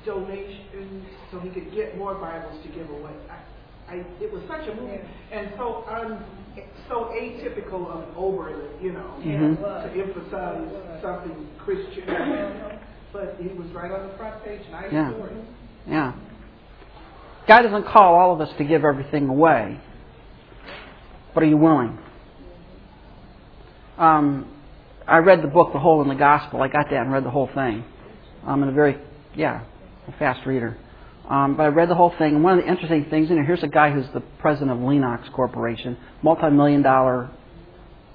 [0.06, 3.12] donations so he could get more Bibles to give away.
[3.30, 5.00] I, I, it was such a movie
[5.32, 6.24] and so un,
[6.88, 9.58] so atypical of Oberlin, you know, Mhm.
[9.62, 12.06] to emphasize something Christian.
[13.12, 15.12] But he was right on the front page, nice Yeah.
[15.14, 15.32] story.
[15.88, 16.14] yeah.
[17.48, 19.80] God doesn't call all of us to give everything away,
[21.34, 21.98] but are you willing?
[23.98, 24.46] Um,
[25.08, 26.62] I read the book, The Hole in the Gospel.
[26.62, 27.84] I got that and read the whole thing.
[28.46, 28.98] I'm in a very,
[29.34, 29.62] yeah,
[30.10, 30.78] a fast reader.
[31.30, 33.46] Um, but I read the whole thing, and one of the interesting things in here,
[33.46, 37.30] here's a guy who's the president of Lenox Corporation, multi-million dollar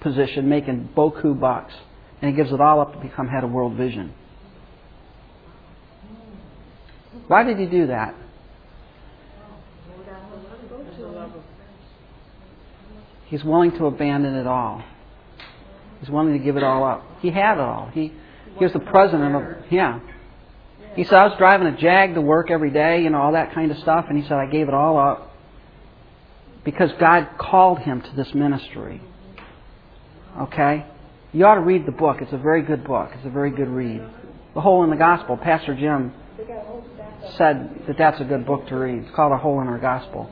[0.01, 1.73] position, making boku bucks,
[2.21, 4.13] and he gives it all up to become head of World Vision.
[7.29, 8.15] Why did he do that?
[13.27, 14.83] He's willing to abandon it all.
[16.01, 17.03] He's willing to give it all up.
[17.21, 17.91] He had it all.
[17.93, 18.13] He
[18.59, 20.01] he was the president of yeah.
[20.97, 23.53] He said I was driving a Jag to work every day, you know, all that
[23.53, 25.35] kind of stuff, and he said I gave it all up
[26.65, 29.03] because God called him to this ministry.
[30.41, 30.87] Okay?
[31.33, 32.19] You ought to read the book.
[32.21, 33.11] It's a very good book.
[33.15, 34.03] It's a very good read.
[34.55, 35.37] The Hole in the Gospel.
[35.37, 36.13] Pastor Jim
[37.37, 39.03] said that that's a good book to read.
[39.03, 40.31] It's called A Hole in Our Gospel.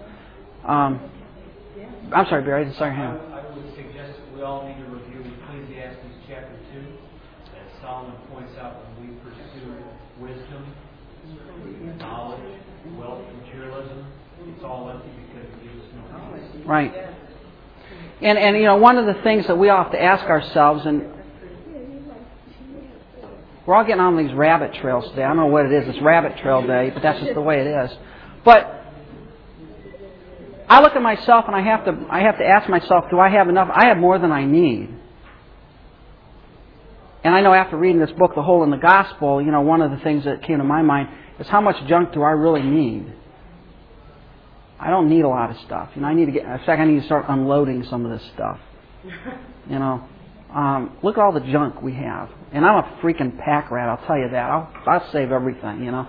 [0.65, 1.11] Um,
[2.13, 2.63] I'm sorry, Barry.
[2.63, 3.19] I didn't your hand.
[3.33, 6.79] I would suggest that we all need to review Ecclesiastes chapter 2,
[7.57, 8.92] as Solomon points out
[10.23, 10.67] wisdom,
[11.99, 12.41] knowledge,
[12.97, 14.07] wealth, materialism,
[14.47, 16.67] it's all empty because it gives us no peace.
[16.67, 16.95] Right.
[18.21, 20.87] And and you know one of the things that we all have to ask ourselves,
[20.87, 21.03] and
[23.67, 25.25] we're all getting on these rabbit trails today.
[25.25, 25.89] I don't know what it is.
[25.89, 27.97] It's rabbit trail day, but that's just the way it is.
[28.45, 28.83] But
[30.69, 33.29] I look at myself and I have to I have to ask myself, do I
[33.29, 33.69] have enough?
[33.73, 35.02] I have more than I need.
[37.25, 39.81] And I know after reading this book, The Hole in the Gospel, you know, one
[39.81, 41.09] of the things that came to my mind
[41.39, 43.13] is how much junk do I really need?
[44.81, 45.91] I don't need a lot of stuff.
[45.95, 46.45] You know, I need to get.
[46.45, 48.59] In fact, I need to start unloading some of this stuff.
[49.71, 50.05] You know,
[50.53, 53.89] um, look at all the junk we have, and I'm a freaking pack rat.
[53.89, 54.51] I'll tell you that.
[54.51, 55.85] I'll I'll save everything.
[55.85, 56.09] You know,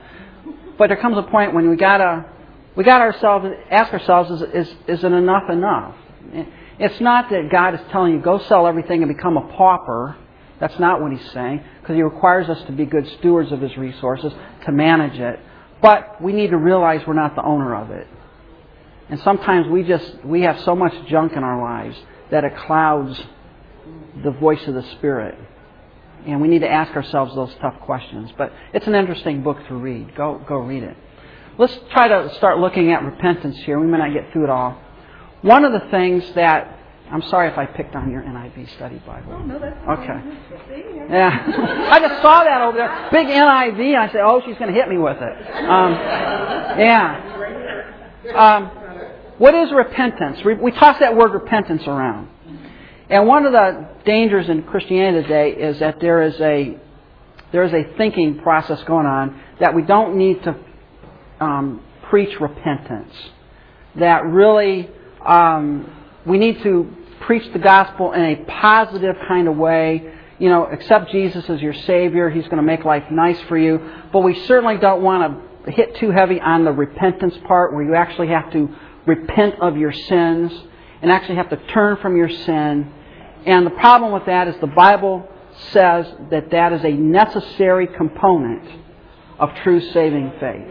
[0.77, 2.25] but there comes a point when we gotta
[2.75, 5.95] we got ourselves ask ourselves is is is it enough enough?
[6.79, 10.17] It's not that God is telling you go sell everything and become a pauper.
[10.63, 13.75] That's not what He's saying because He requires us to be good stewards of His
[13.75, 14.31] resources
[14.65, 15.37] to manage it.
[15.81, 18.07] But we need to realize we're not the owner of it.
[19.09, 21.97] And sometimes we just we have so much junk in our lives
[22.31, 23.21] that it clouds
[24.23, 25.37] the voice of the Spirit.
[26.25, 28.31] And we need to ask ourselves those tough questions.
[28.37, 30.15] But it's an interesting book to read.
[30.15, 30.95] Go go read it.
[31.57, 33.81] Let's try to start looking at repentance here.
[33.81, 34.81] We may not get through it all.
[35.41, 36.79] One of the things that
[37.13, 39.33] I'm sorry if I picked on your NIV study Bible.
[39.33, 40.19] Oh, no, that's Okay.
[41.11, 41.89] Yeah.
[41.91, 43.09] I just saw that over there.
[43.11, 45.47] Big NIV, and I said, oh, she's going to hit me with it.
[45.69, 45.91] Um,
[46.79, 47.29] yeah.
[48.35, 48.65] Um,
[49.37, 50.43] what is repentance?
[50.43, 52.29] We toss that word repentance around.
[53.11, 56.79] And one of the dangers in Christianity today is that there is a
[57.51, 60.55] there is a thinking process going on that we don't need to
[61.39, 63.13] um, preach repentance.
[63.97, 64.89] That really
[65.23, 65.95] um,
[66.25, 70.13] we need to preach the gospel in a positive kind of way.
[70.39, 72.29] You know, accept Jesus as your Savior.
[72.29, 73.79] He's going to make life nice for you.
[74.11, 77.95] But we certainly don't want to hit too heavy on the repentance part where you
[77.95, 78.69] actually have to
[79.05, 80.51] repent of your sins
[81.01, 82.91] and actually have to turn from your sin.
[83.45, 85.27] And the problem with that is the Bible
[85.71, 88.67] says that that is a necessary component
[89.39, 90.67] of true saving faith.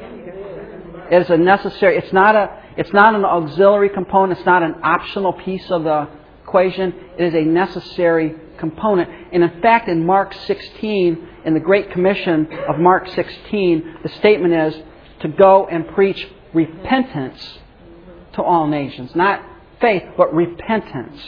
[1.11, 4.77] It is a necessary, it's not a, it's not an auxiliary component, it's not an
[4.83, 6.09] optional piece of the
[6.53, 9.09] equation, it is a necessary component.
[9.33, 14.53] And in fact, in Mark 16, in the Great Commission of Mark 16, the statement
[14.53, 14.83] is
[15.21, 17.59] to go and preach repentance
[18.35, 19.17] to all nations.
[19.17, 19.43] Not
[19.81, 21.19] faith, but repentance.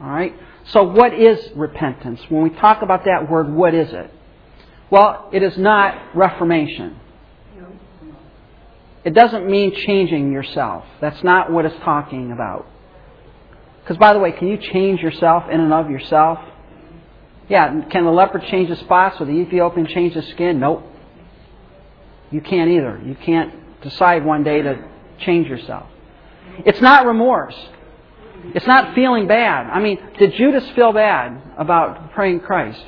[0.00, 0.34] All right?
[0.68, 2.20] So, what is repentance?
[2.30, 4.10] When we talk about that word, what is it?
[4.90, 7.00] Well, it is not reformation.
[9.04, 10.84] It doesn't mean changing yourself.
[11.02, 12.66] That's not what it's talking about.
[13.84, 16.38] Because, by the way, can you change yourself in and of yourself?
[17.50, 20.58] Yeah, can the leopard change his spots or the Ethiopian change his skin?
[20.58, 20.82] Nope.
[22.30, 22.98] You can't either.
[23.04, 25.86] You can't decide one day to change yourself.
[26.64, 27.54] It's not remorse.
[28.54, 29.66] It's not feeling bad.
[29.70, 32.82] I mean, did Judas feel bad about praying Christ?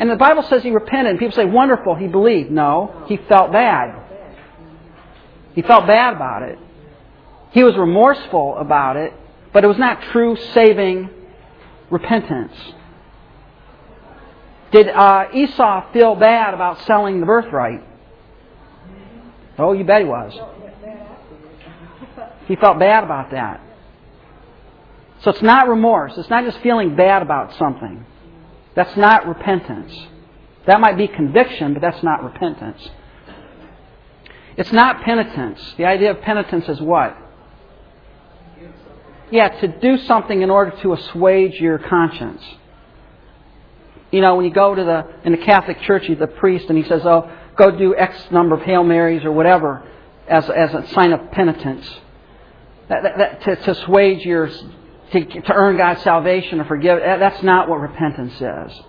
[0.00, 2.50] And the Bible says he repented, and people say, wonderful, he believed.
[2.50, 4.02] No, he felt bad.
[5.54, 6.58] He felt bad about it.
[7.52, 9.12] He was remorseful about it,
[9.54, 11.08] but it was not true saving
[11.88, 12.52] repentance.
[14.72, 17.80] Did uh, Esau feel bad about selling the birthright?
[19.56, 20.32] Oh, you bet he was.
[22.48, 23.60] He felt bad about that.
[25.22, 26.12] So it's not remorse.
[26.18, 28.04] It's not just feeling bad about something.
[28.74, 29.96] That's not repentance.
[30.66, 32.90] That might be conviction, but that's not repentance.
[34.56, 35.60] It's not penitence.
[35.78, 37.16] The idea of penitence is what?
[39.30, 42.42] Yeah, to do something in order to assuage your conscience.
[44.10, 46.84] You know, when you go to the in the Catholic Church, the priest and he
[46.84, 49.82] says, "Oh, go do X number of Hail Marys or whatever
[50.28, 51.88] as as a sign of penitence."
[52.88, 56.98] That, that, that, to, to assuage your to, to earn God's salvation or forgive.
[57.00, 58.84] That's not what repentance is.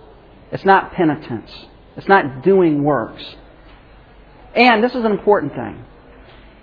[0.52, 1.50] It's not penitence.
[1.96, 3.24] It's not doing works.
[4.54, 5.84] And this is an important thing.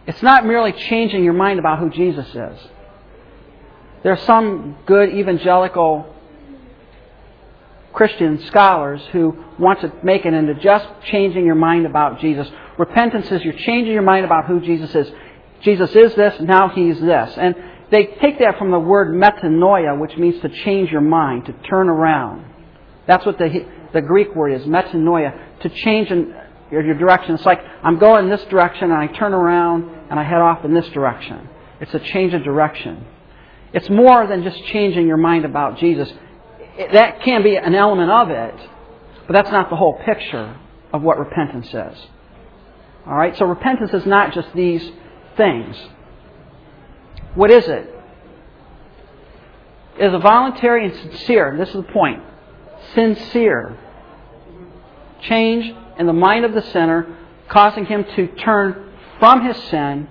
[0.05, 2.59] It's not merely changing your mind about who Jesus is.
[4.04, 6.14] There are some good evangelical
[7.93, 12.47] Christian scholars who want to make it into just changing your mind about Jesus.
[12.78, 15.12] Repentance is you're changing your mind about who Jesus is.
[15.62, 17.34] Jesus is this, now he's this.
[17.38, 17.56] And
[17.91, 21.88] they take that from the word metanoia, which means to change your mind, to turn
[21.88, 22.45] around.
[23.08, 26.36] That's what the, the Greek word is, metanoia, to change in
[26.72, 27.36] your, your direction.
[27.36, 30.74] It's like I'm going this direction and I turn around and I head off in
[30.74, 31.47] this direction.
[31.80, 33.06] It's a change of direction.
[33.74, 36.11] It's more than just changing your mind about Jesus.
[36.93, 38.55] That can be an element of it,
[39.28, 40.57] but that's not the whole picture
[40.91, 42.07] of what repentance is.
[43.05, 43.36] All right?
[43.38, 44.91] So repentance is not just these
[45.36, 45.76] things.
[47.36, 47.89] What is it?
[49.99, 52.21] It is a voluntary and sincere, and this is the point,
[52.93, 53.78] sincere
[55.21, 57.17] change in the mind of the sinner,
[57.47, 60.07] causing him to turn from his sin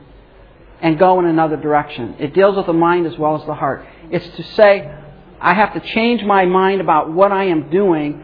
[0.82, 2.16] and go in another direction.
[2.18, 3.86] It deals with the mind as well as the heart.
[4.10, 4.92] It's to say,
[5.40, 8.22] I have to change my mind about what I am doing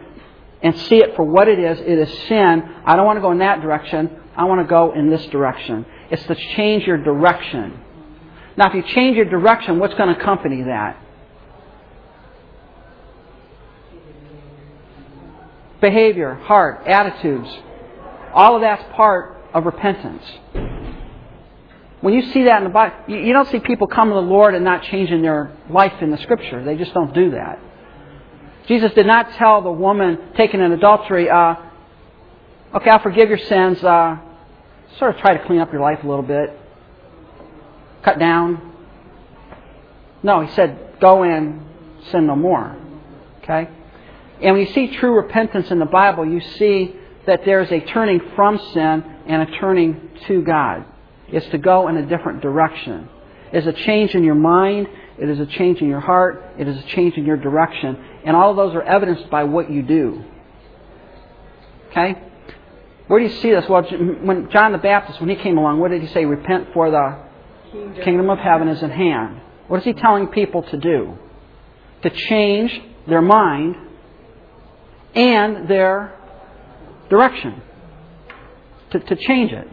[0.60, 1.78] and see it for what it is.
[1.78, 2.62] It is sin.
[2.84, 4.10] I don't want to go in that direction.
[4.36, 5.86] I want to go in this direction.
[6.10, 7.80] It's to change your direction.
[8.56, 11.00] Now, if you change your direction, what's going to accompany that?
[15.80, 17.48] Behavior, heart, attitudes.
[18.34, 20.24] All of that's part of repentance.
[22.00, 24.54] When you see that in the Bible, you don't see people come to the Lord
[24.54, 26.64] and not changing their life in the Scripture.
[26.64, 27.58] They just don't do that.
[28.68, 31.56] Jesus did not tell the woman taken in adultery, uh,
[32.74, 33.82] okay, I'll forgive your sins.
[33.82, 34.18] Uh,
[34.98, 36.56] sort of try to clean up your life a little bit.
[38.02, 38.74] Cut down.
[40.22, 41.64] No, he said, go in,
[42.10, 42.76] sin no more.
[43.42, 43.68] Okay?
[44.40, 46.94] And when you see true repentance in the Bible, you see
[47.26, 50.84] that there is a turning from sin and a turning to God.
[51.30, 53.08] It's to go in a different direction.
[53.52, 54.88] It is a change in your mind.
[55.18, 56.42] It is a change in your heart.
[56.58, 57.96] It is a change in your direction.
[58.24, 60.24] And all of those are evidenced by what you do.
[61.90, 62.20] Okay?
[63.08, 63.64] Where do you see this?
[63.68, 66.24] Well, when John the Baptist, when he came along, what did he say?
[66.24, 67.18] Repent for the
[67.72, 69.40] kingdom, kingdom of heaven is at hand.
[69.66, 71.16] What is he telling people to do?
[72.02, 73.76] To change their mind
[75.14, 76.14] and their
[77.08, 77.62] direction.
[78.90, 79.68] To, to change it.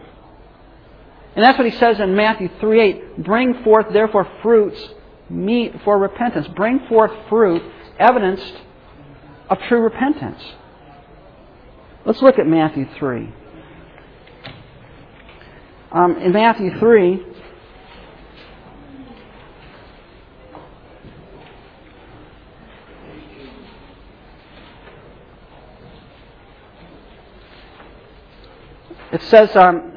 [1.35, 3.23] And that's what he says in Matthew 3 8.
[3.23, 4.81] Bring forth, therefore, fruits
[5.29, 6.47] meet for repentance.
[6.49, 7.61] Bring forth fruit
[7.99, 8.53] evidenced
[9.49, 10.41] of true repentance.
[12.05, 13.33] Let's look at Matthew 3.
[15.91, 17.25] Um, in Matthew 3,
[29.13, 29.94] it says, um,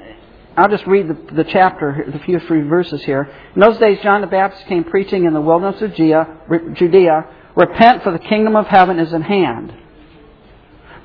[0.59, 3.33] I'll just read the, the chapter, the few verses here.
[3.55, 6.27] In those days, John the Baptist came preaching in the wilderness of Judea,
[6.75, 9.73] Judea Repent, for the kingdom of heaven is at hand.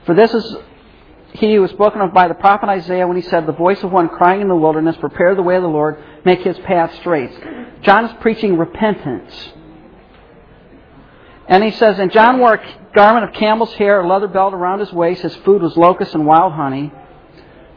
[0.08, 0.56] For this is
[1.34, 3.92] he who was spoken of by the prophet Isaiah when he said, The voice of
[3.92, 7.32] one crying in the wilderness, Prepare the way of the Lord, make his path straight.
[7.84, 9.54] John is preaching repentance.
[11.48, 14.80] And he says, And John wore a garment of camel's hair, a leather belt around
[14.80, 15.22] his waist.
[15.22, 16.92] His food was locusts and wild honey.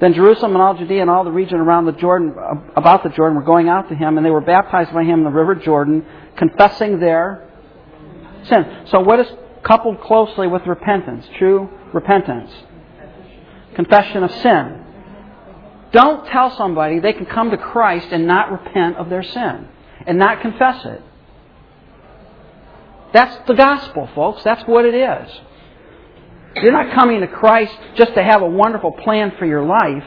[0.01, 2.35] Then Jerusalem and all Judea and all the region around the Jordan,
[2.77, 5.25] about the Jordan, were going out to him, and they were baptized by him in
[5.25, 6.05] the river Jordan,
[6.37, 7.49] confessing their
[8.45, 8.87] sin.
[8.91, 9.27] So what is
[9.63, 11.27] coupled closely with repentance?
[11.39, 12.53] True repentance
[13.77, 14.83] confession of sin.
[15.93, 19.69] Don't tell somebody they can come to Christ and not repent of their sin
[20.07, 21.03] and not confess it.
[23.13, 24.43] That's the gospel, folks.
[24.43, 25.31] That's what it is.
[26.63, 30.05] You're not coming to Christ just to have a wonderful plan for your life.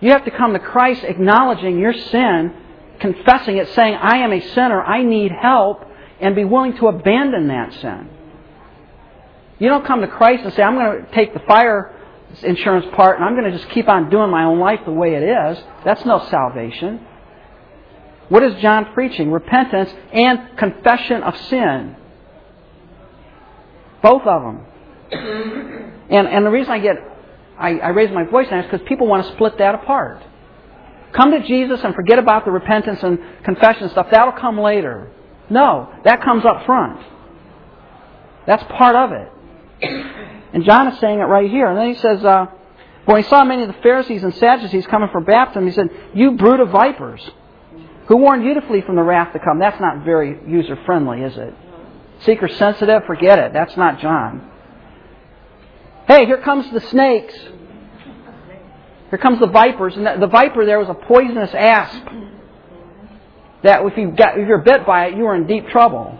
[0.00, 2.54] You have to come to Christ acknowledging your sin,
[3.00, 5.84] confessing it, saying, I am a sinner, I need help,
[6.20, 8.10] and be willing to abandon that sin.
[9.58, 11.92] You don't come to Christ and say, I'm going to take the fire
[12.42, 15.14] insurance part and I'm going to just keep on doing my own life the way
[15.14, 15.64] it is.
[15.84, 17.00] That's no salvation.
[18.28, 19.30] What is John preaching?
[19.30, 21.96] Repentance and confession of sin.
[24.02, 24.66] Both of them.
[25.12, 26.96] And, and the reason I get,
[27.58, 30.22] I, I raise my voice now is because people want to split that apart.
[31.12, 34.08] Come to Jesus and forget about the repentance and confession stuff.
[34.10, 35.10] That'll come later.
[35.48, 37.00] No, that comes up front.
[38.46, 39.32] That's part of it.
[40.52, 41.68] And John is saying it right here.
[41.68, 42.46] And then he says, uh,
[43.04, 46.32] when he saw many of the Pharisees and Sadducees coming for baptism, he said, You
[46.32, 47.20] brood of vipers,
[48.08, 49.58] who warned you to flee from the wrath to come.
[49.58, 51.54] That's not very user friendly, is it?
[52.20, 53.52] Seeker sensitive, forget it.
[53.52, 54.50] That's not John.
[56.06, 57.34] Hey, here comes the snakes.
[59.10, 59.96] Here comes the vipers.
[59.96, 62.04] And the viper there was a poisonous asp.
[63.62, 66.18] That if you got if you're bit by it, you were in deep trouble.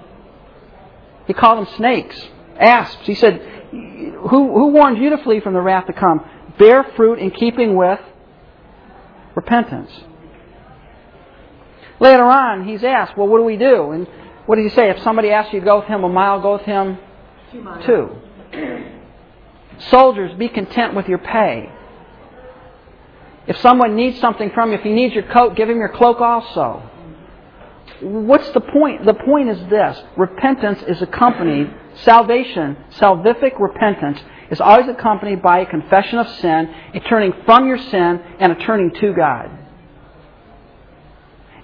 [1.26, 2.20] He called them snakes,
[2.59, 3.07] asps.
[3.07, 6.24] He said, who, who warned you to flee from the wrath to come?
[6.59, 8.01] Bear fruit in keeping with
[9.34, 9.91] repentance.
[11.99, 13.91] Later on, he's asked, well, what do we do?
[13.91, 14.07] And
[14.47, 14.91] what did he say?
[14.91, 16.99] If somebody asks you to go with him a mile, go with him
[17.84, 18.11] two.
[19.91, 21.70] Soldiers, be content with your pay.
[23.47, 26.20] If someone needs something from you, if he needs your coat, give him your cloak
[26.20, 26.83] also.
[28.01, 29.07] What's the point?
[29.07, 31.72] The point is this repentance is accompanied
[32.03, 34.20] salvation, salvific repentance,
[34.51, 38.57] is always accompanied by a confession of sin, a turning from your sin, and a
[38.57, 39.51] turning to God.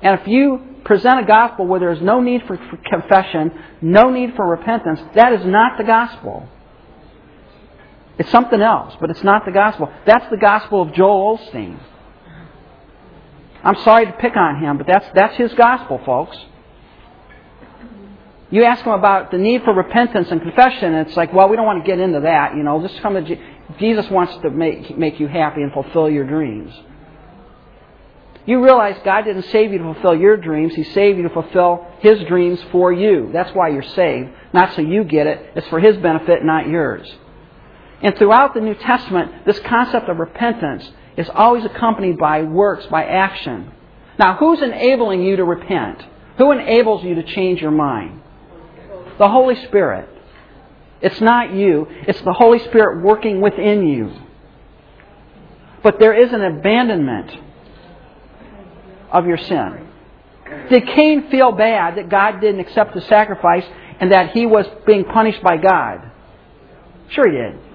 [0.03, 2.57] And if you present a gospel where there is no need for,
[2.89, 6.49] confession, no need for repentance, that is not the gospel.
[8.19, 9.91] It's something else, but it's not the gospel.
[10.07, 11.79] That's the gospel of Joel Osteen.
[13.65, 16.37] I'm sorry to pick on him, but that's, that's his gospel, folks.
[18.51, 21.57] You ask him about the need for repentance and confession, and it's like, well, we
[21.57, 22.55] don't want to get into that.
[22.55, 23.41] You know, just come to Je-
[23.79, 26.71] Jesus wants to make make you happy and fulfill your dreams.
[28.45, 31.87] You realize God didn't save you to fulfill your dreams; He saved you to fulfill
[32.01, 33.31] His dreams for you.
[33.33, 35.53] That's why you're saved, not so you get it.
[35.57, 37.11] It's for His benefit, not yours.
[38.03, 43.05] And throughout the New Testament, this concept of repentance is always accompanied by works, by
[43.05, 43.71] action.
[44.19, 46.03] Now, who's enabling you to repent?
[46.39, 48.21] Who enables you to change your mind?
[49.19, 50.09] The Holy Spirit.
[51.01, 54.13] It's not you, it's the Holy Spirit working within you.
[55.83, 57.31] But there is an abandonment
[59.11, 59.89] of your sin.
[60.71, 63.65] Did Cain feel bad that God didn't accept the sacrifice
[64.01, 66.11] and that he was being punished by God?
[67.09, 67.72] Sure he did.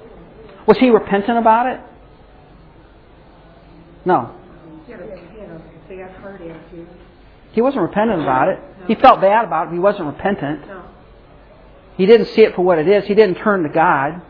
[0.67, 1.79] Was he repentant about it?
[4.05, 4.35] No.
[7.53, 8.59] He wasn't repentant about it.
[8.87, 10.67] He felt bad about it, but he wasn't repentant.
[10.67, 10.83] No.
[11.97, 13.05] He didn't see it for what it is.
[13.05, 14.21] He didn't turn to God.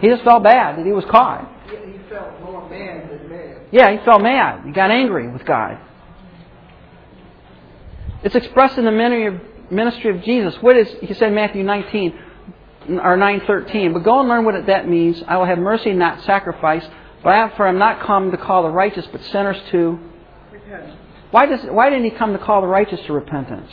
[0.00, 1.48] He just felt bad that he was caught.
[1.70, 3.62] He, he felt more mad than mad.
[3.70, 4.66] Yeah, he felt mad.
[4.66, 5.78] He got angry with God.
[8.22, 9.40] It's expressed in the
[9.70, 10.56] ministry of Jesus.
[10.60, 12.18] What is he said in Matthew 19
[12.98, 13.92] or 9:13?
[13.92, 15.22] But go and learn what that means.
[15.28, 16.86] I will have mercy, not sacrifice.
[17.22, 19.98] But I, for I'm not come to call the righteous, but sinners to
[20.52, 20.96] Repent.
[21.30, 23.70] Why does why didn't he come to call the righteous to repentance?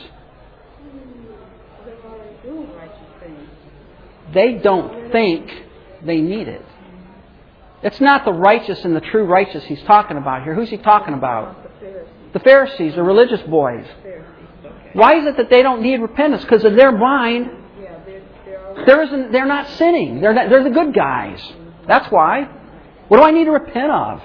[1.85, 3.49] They're already doing righteous things.
[4.33, 5.49] They don't think
[6.03, 6.63] they need it.
[7.83, 10.53] It's not the righteous and the true righteous he's talking about here.
[10.55, 11.63] Who's he talking about?
[11.63, 12.07] The Pharisees.
[12.33, 13.85] The Pharisees, the religious boys.
[14.93, 16.43] Why is it that they don't need repentance?
[16.43, 18.66] Because in their mind, Yeah, they're, they're already.
[18.85, 20.21] There isn't, they're not sinning.
[20.21, 21.41] They're, not, they're the good guys.
[21.87, 22.49] That's why.
[23.07, 24.21] What do I need to repent of?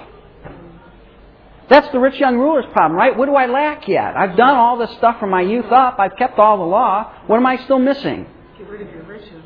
[1.69, 3.17] That's the rich young ruler's problem, right?
[3.17, 4.15] What do I lack yet?
[4.17, 5.97] I've done all this stuff from my youth up.
[5.97, 7.11] I've kept all the law.
[7.27, 8.27] What am I still missing?
[8.57, 9.43] Get rid of your riches.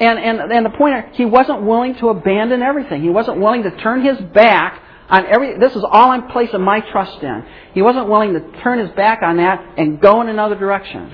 [0.00, 3.02] And, and, and the point, he wasn't willing to abandon everything.
[3.02, 6.80] He wasn't willing to turn his back on every, this is all I'm placing my
[6.80, 7.44] trust in.
[7.72, 11.12] He wasn't willing to turn his back on that and go in another direction.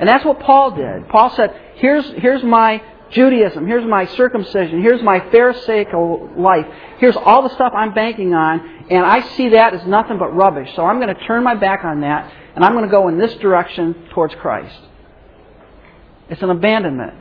[0.00, 1.08] And that's what Paul did.
[1.08, 6.66] Paul said, here's, here's my Judaism, here's my circumcision, here's my Pharisaical life,
[6.98, 10.70] here's all the stuff I'm banking on, and I see that as nothing but rubbish.
[10.74, 13.18] So I'm going to turn my back on that, and I'm going to go in
[13.18, 14.78] this direction towards Christ.
[16.30, 17.14] It's an abandonment.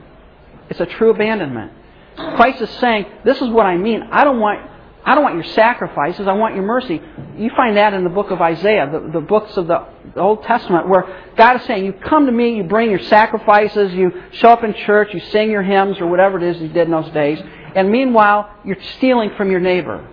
[0.70, 1.74] It's a true abandonment.
[2.16, 4.04] Christ is saying, "This is what I mean.
[4.12, 4.60] I don't want,
[5.06, 6.28] I don't want your sacrifices.
[6.28, 7.02] I want your mercy."
[7.38, 10.43] You find that in the book of Isaiah, the, the books of the, the Old
[10.43, 14.50] Testament, where God is saying, "You come to me, you bring your sacrifices, you show
[14.50, 17.10] up in church, you sing your hymns or whatever it is you did in those
[17.12, 17.41] days,
[17.76, 20.08] and meanwhile you're stealing from your neighbor.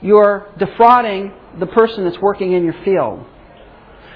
[0.00, 3.24] You're defrauding the person that's working in your field.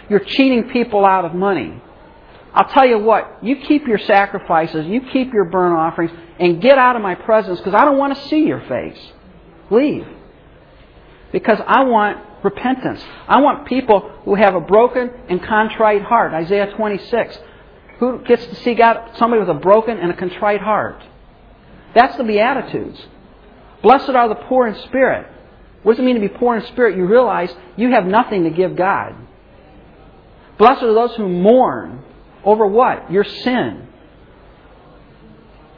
[0.09, 1.81] You're cheating people out of money."
[2.55, 6.77] I'll tell you what, you keep your sacrifices, you keep your burnt offerings, and get
[6.77, 8.99] out of my presence because I don't want to see your face.
[9.73, 10.07] Leave.
[11.33, 13.03] Because I want repentance.
[13.27, 16.35] I want people who have a broken and contrite heart.
[16.35, 17.39] Isaiah 26.
[17.99, 19.17] Who gets to see God?
[19.17, 21.03] Somebody with a broken and a contrite heart.
[21.95, 23.01] That's the Beatitudes.
[23.83, 25.27] Blessed are the poor in spirit.
[25.83, 26.97] What does it mean to be poor in spirit?
[26.97, 29.15] You realize you have nothing to give God.
[30.59, 32.05] Blessed are those who mourn.
[32.45, 33.11] Over what?
[33.11, 33.89] Your sin.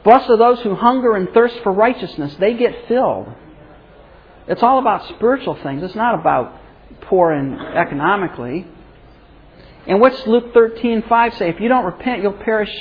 [0.03, 2.35] Blessed are those who hunger and thirst for righteousness.
[2.39, 3.27] They get filled.
[4.47, 5.83] It's all about spiritual things.
[5.83, 6.59] It's not about
[7.01, 8.67] poor and economically.
[9.87, 11.49] And what's Luke 13:5 say?
[11.49, 12.71] If you don't repent, you'll perish.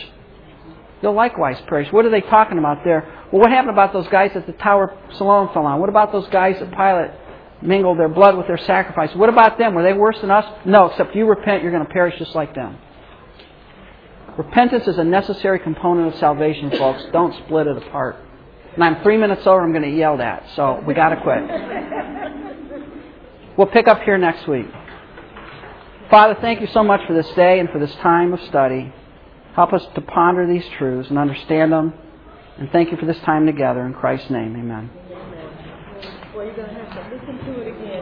[1.03, 1.93] You'll likewise perish.
[1.93, 3.01] What are they talking about there?
[3.31, 5.81] Well, what happened about those guys that the Tower of Siloam fell on?
[5.81, 7.11] What about those guys that Pilate
[7.61, 9.15] mingled their blood with their sacrifice?
[9.15, 9.75] What about them?
[9.75, 10.45] Were they worse than us?
[10.65, 12.79] No, except you repent, you're going to perish just like them.
[14.37, 17.05] Repentance is a necessary component of salvation, folks.
[17.13, 18.17] Don't split it apart.
[18.75, 21.21] And I'm three minutes over, I'm going to yell yelled at, so we got to
[21.23, 21.43] quit.
[23.57, 24.67] We'll pick up here next week.
[26.11, 28.93] Father, thank you so much for this day and for this time of study.
[29.55, 31.95] Help us to ponder these truths and understand them.
[32.59, 33.87] And thank you for this time together.
[33.87, 34.91] In Christ's name, amen.
[36.35, 36.51] Well,